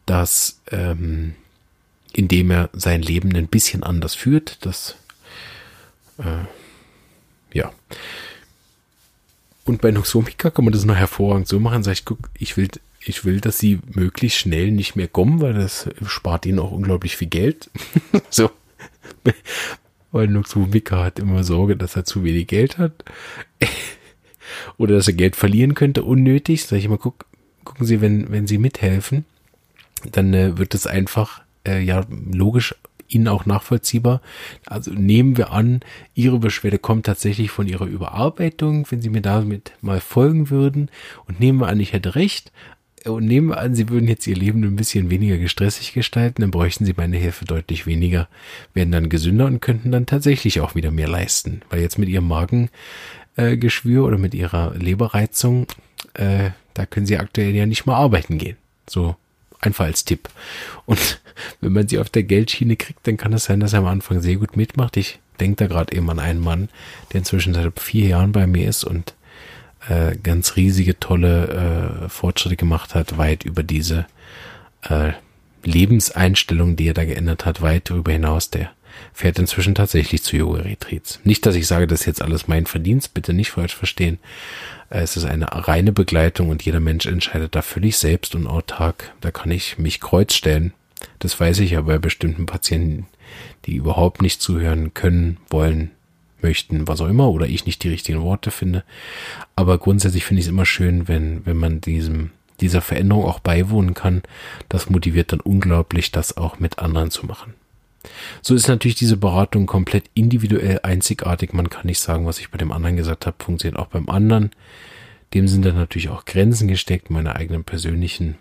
dass 0.06 0.60
ähm, 0.70 1.34
indem 2.16 2.50
er 2.50 2.70
sein 2.72 3.02
Leben 3.02 3.36
ein 3.36 3.46
bisschen 3.46 3.82
anders 3.82 4.14
führt. 4.14 4.64
Das, 4.64 4.96
äh, 6.18 6.46
ja. 7.52 7.70
Und 9.66 9.82
bei 9.82 9.90
Noxomica 9.90 10.50
kann 10.50 10.64
man 10.64 10.72
das 10.72 10.86
noch 10.86 10.94
hervorragend 10.94 11.46
so 11.46 11.60
machen. 11.60 11.82
Sag 11.82 11.92
ich, 11.92 12.04
guck, 12.06 12.30
ich 12.38 12.56
will, 12.56 12.68
ich 13.00 13.26
will, 13.26 13.42
dass 13.42 13.58
sie 13.58 13.80
möglichst 13.92 14.38
schnell 14.38 14.70
nicht 14.70 14.96
mehr 14.96 15.08
kommen, 15.08 15.42
weil 15.42 15.52
das 15.52 15.90
spart 16.06 16.46
ihnen 16.46 16.58
auch 16.58 16.72
unglaublich 16.72 17.16
viel 17.16 17.28
Geld. 17.28 17.70
so. 18.30 18.50
Weil 20.10 20.28
Noxomica 20.28 21.04
hat 21.04 21.18
immer 21.18 21.44
Sorge, 21.44 21.76
dass 21.76 21.96
er 21.96 22.06
zu 22.06 22.24
wenig 22.24 22.46
Geld 22.46 22.78
hat. 22.78 23.04
Oder 24.78 24.94
dass 24.94 25.08
er 25.08 25.14
Geld 25.14 25.36
verlieren 25.36 25.74
könnte, 25.74 26.02
unnötig. 26.02 26.64
Sag 26.64 26.78
ich 26.78 26.86
immer, 26.86 26.96
guck, 26.96 27.26
gucken 27.64 27.84
Sie, 27.84 28.00
wenn, 28.00 28.32
wenn 28.32 28.46
Sie 28.46 28.56
mithelfen, 28.56 29.26
dann 30.12 30.32
äh, 30.32 30.56
wird 30.56 30.74
es 30.74 30.86
einfach 30.86 31.42
äh, 31.66 31.80
ja 31.80 32.04
logisch 32.08 32.74
Ihnen 33.08 33.28
auch 33.28 33.46
nachvollziehbar. 33.46 34.20
Also 34.66 34.92
nehmen 34.92 35.36
wir 35.36 35.52
an, 35.52 35.80
Ihre 36.14 36.38
Beschwerde 36.38 36.78
kommt 36.78 37.06
tatsächlich 37.06 37.50
von 37.50 37.68
Ihrer 37.68 37.86
Überarbeitung, 37.86 38.86
wenn 38.90 39.00
Sie 39.00 39.10
mir 39.10 39.22
damit 39.22 39.72
mal 39.80 40.00
folgen 40.00 40.50
würden. 40.50 40.90
Und 41.26 41.40
nehmen 41.40 41.60
wir 41.60 41.68
an, 41.68 41.80
ich 41.80 41.92
hätte 41.92 42.14
recht. 42.14 42.52
Und 43.04 43.26
nehmen 43.26 43.48
wir 43.48 43.58
an, 43.58 43.74
Sie 43.74 43.88
würden 43.88 44.08
jetzt 44.08 44.26
Ihr 44.26 44.34
Leben 44.34 44.64
ein 44.64 44.76
bisschen 44.76 45.10
weniger 45.10 45.38
gestressig 45.38 45.92
gestalten, 45.92 46.42
dann 46.42 46.50
bräuchten 46.50 46.84
Sie 46.84 46.94
meine 46.96 47.16
Hilfe 47.16 47.44
deutlich 47.44 47.86
weniger, 47.86 48.28
werden 48.74 48.90
dann 48.90 49.08
gesünder 49.08 49.46
und 49.46 49.60
könnten 49.60 49.92
dann 49.92 50.06
tatsächlich 50.06 50.60
auch 50.60 50.74
wieder 50.74 50.90
mehr 50.90 51.06
leisten. 51.06 51.62
Weil 51.70 51.82
jetzt 51.82 51.98
mit 51.98 52.08
Ihrem 52.08 52.26
Magengeschwür 52.26 54.02
äh, 54.02 54.06
oder 54.06 54.18
mit 54.18 54.34
Ihrer 54.34 54.74
Leberreizung, 54.74 55.68
äh, 56.14 56.50
da 56.74 56.84
können 56.84 57.06
Sie 57.06 57.18
aktuell 57.18 57.54
ja 57.54 57.66
nicht 57.66 57.86
mal 57.86 57.94
arbeiten 57.94 58.38
gehen. 58.38 58.56
So 58.88 59.14
einfach 59.60 59.84
als 59.84 60.04
Tipp. 60.04 60.28
Und 60.84 61.20
wenn 61.60 61.72
man 61.72 61.88
sie 61.88 61.98
auf 61.98 62.10
der 62.10 62.22
Geldschiene 62.22 62.76
kriegt, 62.76 63.06
dann 63.06 63.16
kann 63.16 63.32
es 63.32 63.44
sein, 63.44 63.60
dass 63.60 63.72
er 63.72 63.80
am 63.80 63.86
Anfang 63.86 64.20
sehr 64.20 64.36
gut 64.36 64.56
mitmacht. 64.56 64.96
Ich 64.96 65.18
denke 65.40 65.56
da 65.56 65.66
gerade 65.66 65.96
eben 65.96 66.08
an 66.10 66.18
einen 66.18 66.40
Mann, 66.40 66.68
der 67.12 67.18
inzwischen 67.18 67.54
seit 67.54 67.78
vier 67.78 68.08
Jahren 68.08 68.32
bei 68.32 68.46
mir 68.46 68.68
ist 68.68 68.84
und 68.84 69.14
äh, 69.88 70.16
ganz 70.16 70.56
riesige, 70.56 70.98
tolle 70.98 72.04
äh, 72.04 72.08
Fortschritte 72.08 72.56
gemacht 72.56 72.94
hat, 72.94 73.18
weit 73.18 73.44
über 73.44 73.62
diese 73.62 74.06
äh, 74.82 75.12
Lebenseinstellung, 75.64 76.76
die 76.76 76.88
er 76.88 76.94
da 76.94 77.04
geändert 77.04 77.44
hat, 77.44 77.62
weit 77.62 77.90
darüber 77.90 78.12
hinaus. 78.12 78.50
Der 78.50 78.70
fährt 79.12 79.38
inzwischen 79.38 79.74
tatsächlich 79.74 80.22
zu 80.22 80.36
Yoga-Retreats. 80.36 81.20
Nicht, 81.24 81.44
dass 81.46 81.54
ich 81.54 81.66
sage, 81.66 81.86
das 81.86 82.00
ist 82.00 82.06
jetzt 82.06 82.22
alles 82.22 82.48
mein 82.48 82.66
Verdienst, 82.66 83.14
bitte 83.14 83.32
nicht 83.32 83.50
falsch 83.50 83.74
verstehen. 83.74 84.18
Es 84.88 85.16
ist 85.16 85.24
eine 85.24 85.48
reine 85.50 85.92
Begleitung 85.92 86.48
und 86.48 86.62
jeder 86.62 86.80
Mensch 86.80 87.06
entscheidet 87.06 87.54
da 87.54 87.62
völlig 87.62 87.98
selbst 87.98 88.34
und 88.34 88.46
autark. 88.46 89.12
Da 89.20 89.30
kann 89.30 89.50
ich 89.50 89.78
mich 89.78 90.00
kreuz 90.00 90.34
stellen. 90.34 90.72
Das 91.18 91.38
weiß 91.38 91.60
ich 91.60 91.72
ja 91.72 91.80
bei 91.82 91.98
bestimmten 91.98 92.46
Patienten, 92.46 93.06
die 93.64 93.76
überhaupt 93.76 94.22
nicht 94.22 94.40
zuhören 94.40 94.94
können, 94.94 95.38
wollen, 95.50 95.90
möchten, 96.42 96.86
was 96.86 97.00
auch 97.00 97.08
immer, 97.08 97.30
oder 97.30 97.46
ich 97.46 97.66
nicht 97.66 97.82
die 97.82 97.88
richtigen 97.88 98.22
Worte 98.22 98.50
finde. 98.50 98.84
Aber 99.56 99.78
grundsätzlich 99.78 100.24
finde 100.24 100.40
ich 100.40 100.46
es 100.46 100.50
immer 100.50 100.66
schön, 100.66 101.08
wenn, 101.08 101.44
wenn 101.46 101.56
man 101.56 101.80
diesem, 101.80 102.30
dieser 102.60 102.80
Veränderung 102.80 103.24
auch 103.24 103.40
beiwohnen 103.40 103.94
kann. 103.94 104.22
Das 104.68 104.90
motiviert 104.90 105.32
dann 105.32 105.40
unglaublich, 105.40 106.12
das 106.12 106.36
auch 106.36 106.58
mit 106.58 106.78
anderen 106.78 107.10
zu 107.10 107.26
machen. 107.26 107.54
So 108.40 108.54
ist 108.54 108.68
natürlich 108.68 108.94
diese 108.94 109.16
Beratung 109.16 109.66
komplett 109.66 110.04
individuell 110.14 110.80
einzigartig. 110.82 111.52
Man 111.52 111.70
kann 111.70 111.86
nicht 111.86 112.00
sagen, 112.00 112.26
was 112.26 112.38
ich 112.38 112.50
bei 112.50 112.58
dem 112.58 112.72
anderen 112.72 112.96
gesagt 112.96 113.26
habe, 113.26 113.42
funktioniert 113.42 113.78
auch 113.78 113.88
beim 113.88 114.08
anderen. 114.08 114.50
Dem 115.34 115.48
sind 115.48 115.64
dann 115.64 115.74
natürlich 115.74 116.08
auch 116.08 116.24
Grenzen 116.24 116.68
gesteckt, 116.68 117.10
meine 117.10 117.34
eigenen 117.34 117.64
persönlichen. 117.64 118.36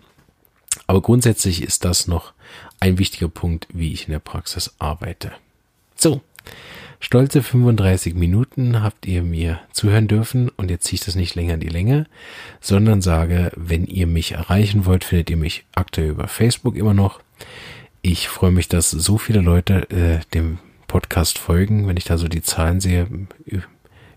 Aber 0.86 1.02
grundsätzlich 1.02 1.62
ist 1.62 1.84
das 1.84 2.06
noch 2.06 2.32
ein 2.80 2.98
wichtiger 2.98 3.28
Punkt, 3.28 3.66
wie 3.72 3.92
ich 3.92 4.06
in 4.06 4.12
der 4.12 4.18
Praxis 4.20 4.74
arbeite. 4.78 5.32
So, 5.96 6.20
Stolze 6.98 7.42
35 7.42 8.14
Minuten 8.14 8.82
habt 8.82 9.06
ihr 9.06 9.22
mir 9.22 9.60
zuhören 9.72 10.08
dürfen 10.08 10.48
und 10.48 10.70
jetzt 10.70 10.84
ziehe 10.84 10.96
ich 10.96 11.04
das 11.04 11.14
nicht 11.14 11.34
länger 11.34 11.54
in 11.54 11.60
die 11.60 11.68
Länge, 11.68 12.06
sondern 12.60 13.02
sage, 13.02 13.52
wenn 13.54 13.84
ihr 13.84 14.06
mich 14.06 14.32
erreichen 14.32 14.86
wollt, 14.86 15.04
findet 15.04 15.30
ihr 15.30 15.36
mich 15.36 15.64
aktuell 15.74 16.08
über 16.08 16.26
Facebook 16.26 16.74
immer 16.76 16.94
noch. 16.94 17.20
Ich 18.02 18.28
freue 18.28 18.50
mich, 18.50 18.68
dass 18.68 18.90
so 18.90 19.18
viele 19.18 19.40
Leute 19.40 19.90
äh, 19.90 20.20
dem 20.32 20.58
Podcast 20.86 21.38
folgen. 21.38 21.86
Wenn 21.86 21.96
ich 21.96 22.04
da 22.04 22.18
so 22.18 22.28
die 22.28 22.42
Zahlen 22.42 22.80
sehe, 22.80 23.08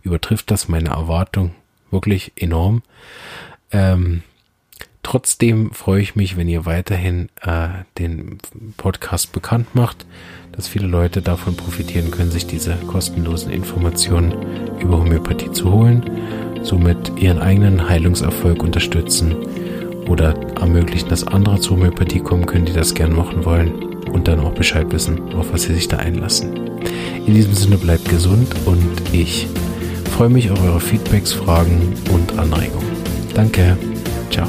übertrifft 0.02 0.50
das 0.50 0.68
meine 0.68 0.90
Erwartung 0.90 1.54
wirklich 1.92 2.32
enorm. 2.36 2.84
Ähm, 3.72 4.24
trotzdem 5.10 5.72
freue 5.72 6.04
ich 6.04 6.16
mich, 6.16 6.38
wenn 6.38 6.48
ihr 6.48 6.68
weiterhin 6.68 7.30
äh, 7.42 7.70
den 7.98 8.38
Podcast 8.78 9.32
bekannt 9.32 9.74
macht, 9.74 10.06
dass 10.52 10.68
viele 10.68 10.86
Leute 10.86 11.24
davon 11.24 11.56
profitieren 11.56 12.12
können, 12.12 12.30
sich 12.30 12.46
diese 12.46 12.76
kostenlosen 12.86 13.52
Informationen 13.52 14.36
über 14.80 15.00
Homöopathie 15.00 15.52
zu 15.52 15.72
holen, 15.72 16.04
somit 16.62 17.12
ihren 17.18 17.40
eigenen 17.40 17.90
Heilungserfolg 17.90 18.62
unterstützen 18.62 19.36
oder 20.08 20.36
ermöglichen, 20.60 21.10
dass 21.10 21.26
andere 21.26 21.60
zur 21.60 21.78
Homöopathie 21.78 22.20
kommen 22.20 22.46
können, 22.46 22.66
die 22.66 22.74
das 22.74 22.94
gern 22.94 23.16
machen 23.16 23.46
wollen 23.46 23.72
und 24.12 24.28
dann 24.28 24.40
auch 24.40 24.54
Bescheid 24.54 24.92
wissen, 24.92 25.34
auf 25.34 25.52
was 25.52 25.64
sie 25.64 25.74
sich 25.74 25.88
da 25.88 25.98
einlassen. 25.98 26.56
In 27.26 27.34
diesem 27.34 27.56
Sinne 27.56 27.78
bleibt 27.78 28.08
gesund 28.10 28.48
und 28.66 28.86
ich 29.12 29.48
freue 30.12 30.30
mich 30.30 30.52
auf 30.52 30.62
eure 30.62 30.80
Feedbacks, 30.80 31.34
Fragen 31.34 31.96
und 32.12 32.38
Anregungen. 32.38 32.90
Danke. 33.34 33.76
Ciao. 34.30 34.48